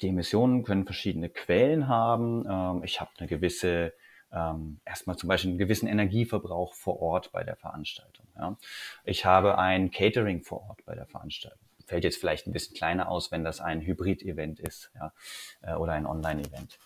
die 0.00 0.08
Emissionen 0.08 0.64
können 0.64 0.84
verschiedene 0.84 1.28
Quellen 1.28 1.88
haben. 1.88 2.44
Ähm, 2.48 2.84
ich 2.84 3.00
habe 3.00 3.10
eine 3.18 3.28
gewisse 3.28 3.92
ähm, 4.34 4.80
erstmal 4.84 5.16
zum 5.16 5.28
Beispiel 5.28 5.50
einen 5.50 5.58
gewissen 5.58 5.86
Energieverbrauch 5.86 6.74
vor 6.74 7.00
Ort 7.00 7.30
bei 7.32 7.44
der 7.44 7.56
Veranstaltung. 7.56 8.26
Ja. 8.36 8.56
Ich 9.04 9.24
habe 9.24 9.58
ein 9.58 9.90
Catering 9.90 10.42
vor 10.42 10.68
Ort 10.68 10.84
bei 10.84 10.94
der 10.94 11.06
Veranstaltung. 11.06 11.58
Fällt 11.86 12.04
jetzt 12.04 12.18
vielleicht 12.18 12.46
ein 12.46 12.52
bisschen 12.52 12.74
kleiner 12.74 13.08
aus, 13.08 13.30
wenn 13.30 13.44
das 13.44 13.60
ein 13.60 13.82
Hybrid-Event 13.82 14.58
ist 14.58 14.90
ja, 14.94 15.12
äh, 15.62 15.74
oder 15.74 15.92
ein 15.92 16.06
Online-Event. 16.06 16.78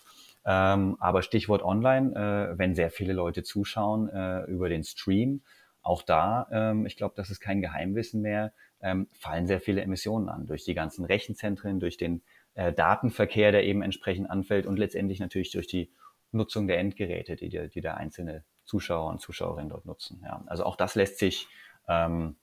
Ähm, 0.45 0.97
aber 0.99 1.21
Stichwort 1.21 1.63
Online, 1.63 2.51
äh, 2.53 2.57
wenn 2.57 2.75
sehr 2.75 2.91
viele 2.91 3.13
Leute 3.13 3.43
zuschauen 3.43 4.09
äh, 4.09 4.43
über 4.43 4.69
den 4.69 4.83
Stream, 4.83 5.41
auch 5.81 6.01
da, 6.01 6.47
ähm, 6.51 6.85
ich 6.85 6.97
glaube, 6.97 7.13
das 7.15 7.29
ist 7.29 7.39
kein 7.39 7.61
Geheimwissen 7.61 8.21
mehr, 8.21 8.53
ähm, 8.81 9.07
fallen 9.13 9.47
sehr 9.47 9.59
viele 9.59 9.81
Emissionen 9.81 10.29
an 10.29 10.45
durch 10.45 10.63
die 10.63 10.73
ganzen 10.73 11.05
Rechenzentren, 11.05 11.79
durch 11.79 11.97
den 11.97 12.21
äh, 12.53 12.73
Datenverkehr, 12.73 13.51
der 13.51 13.63
eben 13.63 13.81
entsprechend 13.81 14.29
anfällt 14.29 14.65
und 14.65 14.77
letztendlich 14.77 15.19
natürlich 15.19 15.51
durch 15.51 15.67
die 15.67 15.91
Nutzung 16.31 16.67
der 16.67 16.79
Endgeräte, 16.79 17.35
die 17.35 17.49
der, 17.49 17.67
die 17.67 17.81
der 17.81 17.97
einzelne 17.97 18.43
Zuschauer 18.65 19.09
und 19.09 19.21
Zuschauerinnen 19.21 19.69
dort 19.69 19.85
nutzen. 19.85 20.21
Ja. 20.23 20.43
Also 20.45 20.63
auch 20.63 20.75
das 20.75 20.95
lässt 20.95 21.17
sich 21.17 21.47
ähm, 21.87 22.35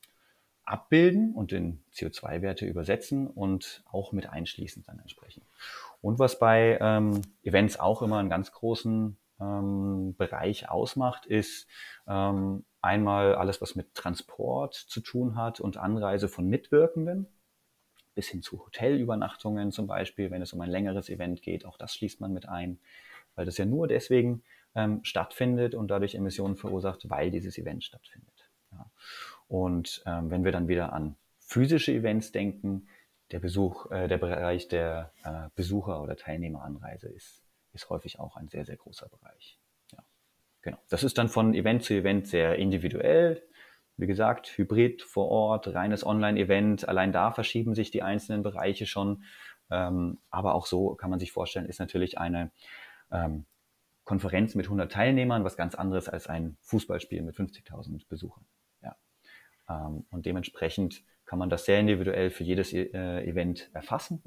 abbilden 0.64 1.32
und 1.32 1.52
in 1.52 1.82
CO2-Werte 1.94 2.66
übersetzen 2.66 3.28
und 3.28 3.84
auch 3.90 4.12
mit 4.12 4.28
einschließen 4.28 4.82
dann 4.84 4.98
entsprechend. 4.98 5.46
Und 6.00 6.18
was 6.18 6.38
bei 6.38 6.78
ähm, 6.80 7.22
Events 7.44 7.78
auch 7.78 8.02
immer 8.02 8.18
einen 8.18 8.28
ganz 8.28 8.50
großen 8.50 9.16
ähm, 9.40 10.14
Bereich 10.16 10.68
ausmacht, 10.68 11.26
ist 11.26 11.68
ähm, 12.08 12.64
einmal 12.86 13.34
alles, 13.34 13.60
was 13.60 13.74
mit 13.74 13.94
Transport 13.94 14.74
zu 14.74 15.00
tun 15.00 15.36
hat 15.36 15.60
und 15.60 15.76
Anreise 15.76 16.28
von 16.28 16.48
Mitwirkenden 16.48 17.26
bis 18.14 18.28
hin 18.28 18.42
zu 18.42 18.64
Hotelübernachtungen 18.64 19.72
zum 19.72 19.86
Beispiel, 19.86 20.30
wenn 20.30 20.40
es 20.40 20.52
um 20.52 20.60
ein 20.62 20.70
längeres 20.70 21.10
Event 21.10 21.42
geht. 21.42 21.66
Auch 21.66 21.76
das 21.76 21.94
schließt 21.94 22.20
man 22.20 22.32
mit 22.32 22.48
ein, 22.48 22.78
weil 23.34 23.44
das 23.44 23.58
ja 23.58 23.66
nur 23.66 23.88
deswegen 23.88 24.42
ähm, 24.74 25.04
stattfindet 25.04 25.74
und 25.74 25.88
dadurch 25.88 26.14
Emissionen 26.14 26.56
verursacht, 26.56 27.10
weil 27.10 27.30
dieses 27.30 27.58
Event 27.58 27.84
stattfindet. 27.84 28.48
Ja. 28.72 28.90
Und 29.48 30.02
ähm, 30.06 30.30
wenn 30.30 30.44
wir 30.44 30.52
dann 30.52 30.66
wieder 30.66 30.92
an 30.94 31.16
physische 31.38 31.92
Events 31.92 32.32
denken, 32.32 32.88
der 33.32 33.40
Besuch, 33.40 33.90
äh, 33.90 34.08
der 34.08 34.18
Bereich 34.18 34.68
der 34.68 35.12
äh, 35.24 35.48
Besucher- 35.54 36.02
oder 36.02 36.16
Teilnehmeranreise 36.16 37.08
ist, 37.08 37.42
ist 37.72 37.90
häufig 37.90 38.18
auch 38.18 38.36
ein 38.36 38.48
sehr, 38.48 38.64
sehr 38.64 38.76
großer 38.76 39.08
Bereich. 39.08 39.58
Genau. 40.66 40.78
Das 40.88 41.04
ist 41.04 41.16
dann 41.16 41.28
von 41.28 41.54
Event 41.54 41.84
zu 41.84 41.94
Event 41.94 42.26
sehr 42.26 42.56
individuell. 42.56 43.40
Wie 43.96 44.08
gesagt, 44.08 44.48
Hybrid 44.58 45.00
vor 45.00 45.28
Ort, 45.28 45.68
reines 45.68 46.04
Online-Event. 46.04 46.88
Allein 46.88 47.12
da 47.12 47.30
verschieben 47.30 47.76
sich 47.76 47.92
die 47.92 48.02
einzelnen 48.02 48.42
Bereiche 48.42 48.84
schon. 48.84 49.22
Ähm, 49.70 50.18
aber 50.28 50.56
auch 50.56 50.66
so 50.66 50.96
kann 50.96 51.08
man 51.08 51.20
sich 51.20 51.30
vorstellen, 51.30 51.66
ist 51.66 51.78
natürlich 51.78 52.18
eine 52.18 52.50
ähm, 53.12 53.46
Konferenz 54.02 54.56
mit 54.56 54.66
100 54.66 54.90
Teilnehmern 54.90 55.44
was 55.44 55.56
ganz 55.56 55.76
anderes 55.76 56.08
als 56.08 56.26
ein 56.26 56.56
Fußballspiel 56.62 57.22
mit 57.22 57.36
50.000 57.36 58.08
Besuchern. 58.08 58.44
Ja. 58.82 58.96
Ähm, 59.68 60.04
und 60.10 60.26
dementsprechend 60.26 61.04
kann 61.26 61.38
man 61.38 61.48
das 61.48 61.64
sehr 61.64 61.78
individuell 61.78 62.30
für 62.30 62.42
jedes 62.42 62.72
äh, 62.72 62.88
Event 63.24 63.70
erfassen, 63.72 64.20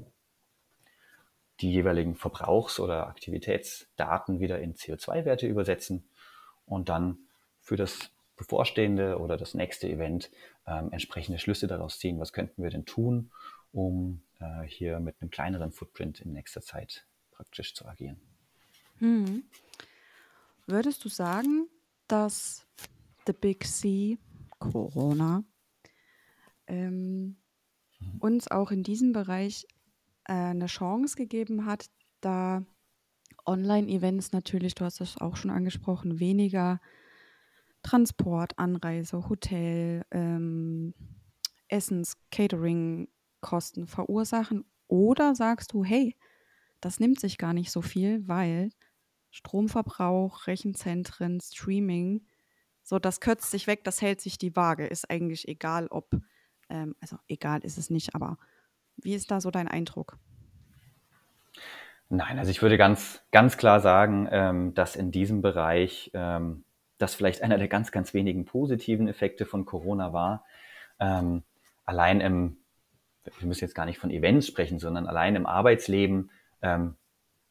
die 1.60 1.70
jeweiligen 1.70 2.14
Verbrauchs- 2.14 2.80
oder 2.80 3.08
Aktivitätsdaten 3.08 4.40
wieder 4.40 4.58
in 4.60 4.72
CO2-Werte 4.72 5.46
übersetzen 5.46 6.08
und 6.70 6.88
dann 6.88 7.18
für 7.60 7.76
das 7.76 8.10
bevorstehende 8.36 9.18
oder 9.18 9.36
das 9.36 9.54
nächste 9.54 9.88
Event 9.88 10.30
ähm, 10.66 10.92
entsprechende 10.92 11.38
Schlüsse 11.38 11.66
daraus 11.66 11.98
ziehen, 11.98 12.18
was 12.18 12.32
könnten 12.32 12.62
wir 12.62 12.70
denn 12.70 12.86
tun, 12.86 13.30
um 13.72 14.22
äh, 14.38 14.62
hier 14.62 15.00
mit 15.00 15.20
einem 15.20 15.30
kleineren 15.30 15.72
Footprint 15.72 16.20
in 16.20 16.32
nächster 16.32 16.62
Zeit 16.62 17.06
praktisch 17.30 17.74
zu 17.74 17.86
agieren. 17.86 18.20
Hm. 18.98 19.44
Würdest 20.66 21.04
du 21.04 21.08
sagen, 21.08 21.68
dass 22.06 22.66
The 23.26 23.32
Big 23.32 23.66
C, 23.66 24.18
Corona, 24.58 25.44
ähm, 26.66 27.36
mhm. 27.98 28.18
uns 28.20 28.50
auch 28.50 28.70
in 28.70 28.82
diesem 28.82 29.12
Bereich 29.12 29.66
äh, 30.24 30.32
eine 30.32 30.66
Chance 30.66 31.16
gegeben 31.16 31.66
hat, 31.66 31.90
da 32.20 32.64
Online-Events 33.50 34.32
natürlich, 34.32 34.74
du 34.74 34.84
hast 34.84 35.00
das 35.00 35.18
auch 35.18 35.36
schon 35.36 35.50
angesprochen, 35.50 36.20
weniger 36.20 36.80
Transport, 37.82 38.58
Anreise, 38.58 39.28
Hotel, 39.28 40.04
ähm, 40.10 40.94
Essens, 41.68 42.16
Catering-Kosten 42.30 43.86
verursachen? 43.86 44.64
Oder 44.86 45.34
sagst 45.34 45.72
du, 45.72 45.84
hey, 45.84 46.16
das 46.80 47.00
nimmt 47.00 47.20
sich 47.20 47.38
gar 47.38 47.52
nicht 47.52 47.70
so 47.70 47.82
viel, 47.82 48.26
weil 48.28 48.70
Stromverbrauch, 49.30 50.46
Rechenzentren, 50.46 51.40
Streaming, 51.40 52.26
so 52.82 52.98
das 52.98 53.20
kürzt 53.20 53.50
sich 53.50 53.66
weg, 53.66 53.84
das 53.84 54.00
hält 54.00 54.20
sich 54.20 54.38
die 54.38 54.56
Waage, 54.56 54.86
ist 54.86 55.10
eigentlich 55.10 55.48
egal, 55.48 55.86
ob 55.88 56.20
ähm, 56.68 56.94
also 57.00 57.16
egal 57.28 57.60
ist 57.60 57.78
es 57.78 57.90
nicht, 57.90 58.14
aber 58.14 58.38
wie 58.96 59.14
ist 59.14 59.30
da 59.30 59.40
so 59.40 59.50
dein 59.50 59.68
Eindruck? 59.68 60.18
Nein, 62.12 62.40
also 62.40 62.50
ich 62.50 62.60
würde 62.60 62.76
ganz, 62.76 63.22
ganz 63.30 63.56
klar 63.56 63.78
sagen, 63.78 64.28
ähm, 64.32 64.74
dass 64.74 64.96
in 64.96 65.12
diesem 65.12 65.42
Bereich 65.42 66.10
ähm, 66.12 66.64
das 66.98 67.14
vielleicht 67.14 67.40
einer 67.42 67.56
der 67.56 67.68
ganz, 67.68 67.92
ganz 67.92 68.14
wenigen 68.14 68.44
positiven 68.44 69.06
Effekte 69.06 69.46
von 69.46 69.64
Corona 69.64 70.12
war. 70.12 70.44
Ähm, 70.98 71.44
allein 71.84 72.20
im, 72.20 72.56
wir 73.38 73.46
müssen 73.46 73.62
jetzt 73.62 73.76
gar 73.76 73.86
nicht 73.86 73.98
von 73.98 74.10
Events 74.10 74.48
sprechen, 74.48 74.80
sondern 74.80 75.06
allein 75.06 75.36
im 75.36 75.46
Arbeitsleben 75.46 76.32
ähm, 76.62 76.96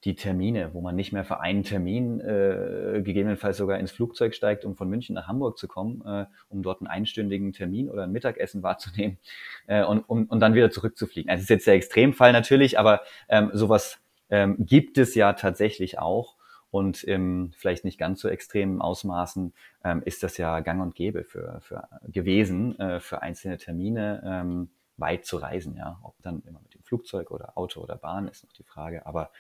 die 0.04 0.16
Termine, 0.16 0.74
wo 0.74 0.82
man 0.82 0.96
nicht 0.96 1.14
mehr 1.14 1.24
für 1.24 1.40
einen 1.40 1.64
Termin 1.64 2.20
äh, 2.20 3.02
gegebenenfalls 3.02 3.56
sogar 3.56 3.80
ins 3.80 3.92
Flugzeug 3.92 4.36
steigt, 4.36 4.66
um 4.66 4.76
von 4.76 4.90
München 4.90 5.16
nach 5.16 5.28
Hamburg 5.28 5.58
zu 5.58 5.70
kommen, 5.70 6.02
äh, 6.06 6.26
um 6.50 6.64
dort 6.64 6.82
einen 6.82 6.88
einstündigen 6.88 7.54
Termin 7.54 7.90
oder 7.90 8.04
ein 8.04 8.12
Mittagessen 8.12 8.62
wahrzunehmen 8.62 9.20
äh, 9.68 9.86
und, 9.86 10.02
um, 10.02 10.26
und 10.26 10.42
dann 10.42 10.54
wieder 10.54 10.70
zurückzufliegen. 10.70 11.30
Also 11.30 11.40
das 11.40 11.44
ist 11.46 11.50
jetzt 11.50 11.68
der 11.68 11.76
Extremfall 11.76 12.34
natürlich, 12.34 12.78
aber 12.78 13.02
ähm, 13.30 13.52
sowas 13.54 14.02
ähm, 14.30 14.56
gibt 14.60 14.98
es 14.98 15.16
ja 15.16 15.34
tatsächlich 15.34 16.00
auch. 16.00 16.36
Und 16.72 17.04
im 17.04 17.52
vielleicht 17.58 17.84
nicht 17.84 17.98
ganz 17.98 18.22
so 18.22 18.30
extremen 18.30 18.80
Ausmaßen 18.80 19.54
ähm, 19.84 20.04
ist 20.06 20.22
das 20.22 20.38
ja 20.38 20.60
gang 20.60 20.82
und 20.82 20.94
gäbe 20.94 21.24
für, 21.24 21.60
für 21.62 21.88
gewesen, 22.08 22.78
äh, 22.80 23.00
für 23.00 23.24
einzelne 23.24 23.58
Termine 23.58 24.22
ähm, 24.24 24.70
weit 24.98 25.26
zu 25.26 25.38
reisen. 25.38 25.76
Ja, 25.78 26.00
ob 26.04 26.22
dann 26.22 26.44
immer 26.48 26.60
mit 26.62 26.76
dem 26.76 26.84
Flugzeug 26.84 27.32
oder 27.32 27.58
Auto 27.58 27.82
oder 27.82 27.96
Bahn 27.96 28.28
ist 28.28 28.44
noch 28.44 28.54
die 28.54 28.64
Frage. 28.64 29.08
Aber 29.08 29.32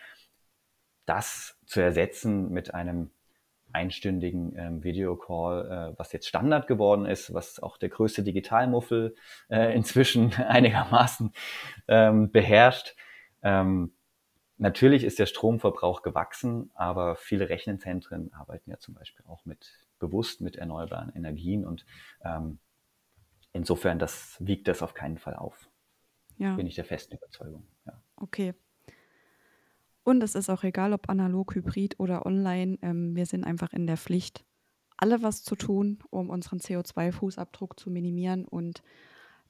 das 1.06 1.60
zu 1.66 1.82
ersetzen 1.82 2.52
mit 2.52 2.74
einem 2.74 3.12
einstündigen 3.72 4.56
ähm, 4.58 4.84
Videocall, 4.84 5.94
äh, 5.94 6.00
was 6.00 6.12
jetzt 6.12 6.28
Standard 6.28 6.68
geworden 6.68 7.06
ist, 7.06 7.34
was 7.34 7.62
auch 7.62 7.78
der 7.78 7.90
größte 7.90 8.24
Digitalmuffel 8.24 9.16
äh, 9.50 9.76
inzwischen 9.76 10.34
einigermaßen 10.48 11.34
ähm, 11.88 12.32
beherrscht. 12.32 12.96
Ähm, 13.44 13.94
natürlich 14.60 15.04
ist 15.04 15.20
der 15.20 15.26
Stromverbrauch 15.26 16.02
gewachsen, 16.02 16.72
aber 16.76 17.16
viele 17.16 17.50
Rechenzentren 17.50 18.32
arbeiten 18.34 18.70
ja 18.70 18.78
zum 18.78 18.94
Beispiel 18.94 19.26
auch 19.28 19.46
mit 19.46 19.88
bewusst 19.98 20.40
mit 20.40 20.56
erneuerbaren 20.56 21.14
Energien 21.14 21.66
und 21.66 21.86
ähm, 22.24 22.60
insofern 23.52 24.00
das 24.00 24.38
wiegt 24.40 24.68
das 24.68 24.82
auf 24.82 24.94
keinen 24.94 25.18
Fall 25.18 25.36
auf. 25.36 25.70
Ja. 26.38 26.56
Bin 26.56 26.68
ich 26.68 26.76
der 26.76 26.86
festen 26.86 27.16
Überzeugung. 27.16 27.68
Ja. 27.86 28.02
Okay, 28.16 28.54
und 30.10 30.24
es 30.24 30.34
ist 30.34 30.50
auch 30.50 30.64
egal, 30.64 30.94
ob 30.94 31.08
analog, 31.08 31.54
hybrid 31.54 32.00
oder 32.00 32.26
online, 32.26 32.80
ähm, 32.82 33.16
wir 33.16 33.28
sind 33.28 33.44
einfach 33.44 33.74
in 33.74 33.86
der 33.86 33.96
Pflicht, 33.96 34.44
alle 34.98 35.22
was 35.22 35.44
zu 35.44 35.56
tun, 35.56 36.00
um 36.10 36.32
unseren 36.32 36.58
CO2-Fußabdruck 36.58 37.80
zu 37.80 37.92
minimieren 37.92 38.46
und 38.46 38.82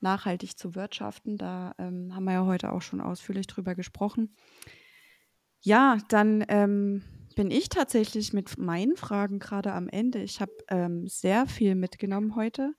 nachhaltig 0.02 0.58
zu 0.58 0.76
wirtschaften. 0.76 1.38
Da 1.38 1.76
ähm, 1.78 2.14
haben 2.14 2.26
wir 2.26 2.34
ja 2.34 2.46
heute 2.46 2.74
auch 2.74 2.82
schon 2.82 3.00
ausführlich 3.00 3.48
drüber 3.48 3.74
gesprochen. 3.74 4.36
Ja, 5.62 5.98
dann 6.08 6.46
ähm, 6.48 7.04
bin 7.36 7.52
ich 7.52 7.70
tatsächlich 7.70 8.34
mit 8.34 8.58
meinen 8.58 8.96
Fragen 8.96 9.40
gerade 9.40 9.74
am 9.74 9.88
Ende. 9.88 10.22
Ich 10.22 10.42
habe 10.42 10.54
ähm, 10.70 11.08
sehr 11.08 11.46
viel 11.48 11.76
mitgenommen 11.76 12.36
heute. 12.36 12.74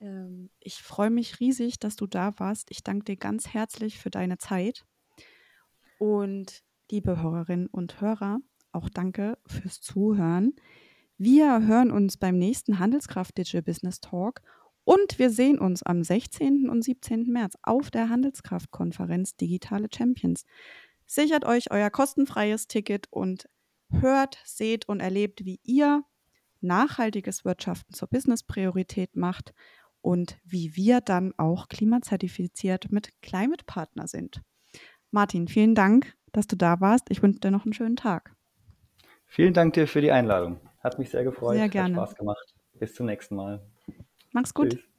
Ähm, 0.00 0.50
ich 0.60 0.82
freue 0.82 1.10
mich 1.10 1.40
riesig, 1.40 1.78
dass 1.78 1.96
du 1.96 2.06
da 2.06 2.38
warst. 2.38 2.70
Ich 2.70 2.82
danke 2.82 3.04
dir 3.04 3.16
ganz 3.16 3.48
herzlich 3.48 3.98
für 3.98 4.10
deine 4.10 4.38
Zeit. 4.38 4.84
Und 5.98 6.62
liebe 6.90 7.22
Hörerinnen 7.22 7.66
und 7.66 8.00
Hörer, 8.00 8.38
auch 8.72 8.88
danke 8.88 9.38
fürs 9.46 9.80
Zuhören. 9.80 10.54
Wir 11.18 11.66
hören 11.66 11.90
uns 11.90 12.16
beim 12.16 12.38
nächsten 12.38 12.78
Handelskraft 12.78 13.36
Digital 13.36 13.62
Business 13.62 14.00
Talk 14.00 14.40
und 14.84 15.18
wir 15.18 15.30
sehen 15.30 15.58
uns 15.58 15.82
am 15.82 16.02
16. 16.02 16.70
und 16.70 16.82
17. 16.82 17.24
März 17.24 17.58
auf 17.62 17.90
der 17.90 18.08
Handelskraftkonferenz 18.08 19.36
Digitale 19.36 19.88
Champions. 19.94 20.46
Sichert 21.10 21.44
euch 21.44 21.70
euer 21.70 21.90
kostenfreies 21.90 22.68
Ticket 22.68 23.08
und 23.10 23.48
hört, 23.90 24.38
seht 24.44 24.88
und 24.88 25.00
erlebt, 25.00 25.44
wie 25.44 25.60
ihr 25.64 26.04
nachhaltiges 26.60 27.44
Wirtschaften 27.44 27.94
zur 27.94 28.08
Business-Priorität 28.08 29.16
macht 29.16 29.52
und 30.02 30.38
wie 30.44 30.76
wir 30.76 31.00
dann 31.00 31.32
auch 31.36 31.68
klimazertifiziert 31.68 32.92
mit 32.92 33.10
Climate 33.22 33.64
Partner 33.64 34.06
sind. 34.06 34.42
Martin, 35.10 35.48
vielen 35.48 35.74
Dank 35.74 36.14
dass 36.32 36.46
du 36.46 36.56
da 36.56 36.80
warst. 36.80 37.10
Ich 37.10 37.22
wünsche 37.22 37.40
dir 37.40 37.50
noch 37.50 37.64
einen 37.64 37.72
schönen 37.72 37.96
Tag. 37.96 38.34
Vielen 39.26 39.54
Dank 39.54 39.74
dir 39.74 39.86
für 39.86 40.00
die 40.00 40.12
Einladung. 40.12 40.60
Hat 40.80 40.98
mich 40.98 41.10
sehr 41.10 41.24
gefreut, 41.24 41.54
Sehr 41.54 41.64
hat 41.64 41.70
gerne. 41.72 41.94
Spaß 41.94 42.16
gemacht. 42.16 42.54
Bis 42.74 42.94
zum 42.94 43.06
nächsten 43.06 43.36
Mal. 43.36 43.60
Mach's 44.32 44.54
gut. 44.54 44.70
Tschüss. 44.70 44.89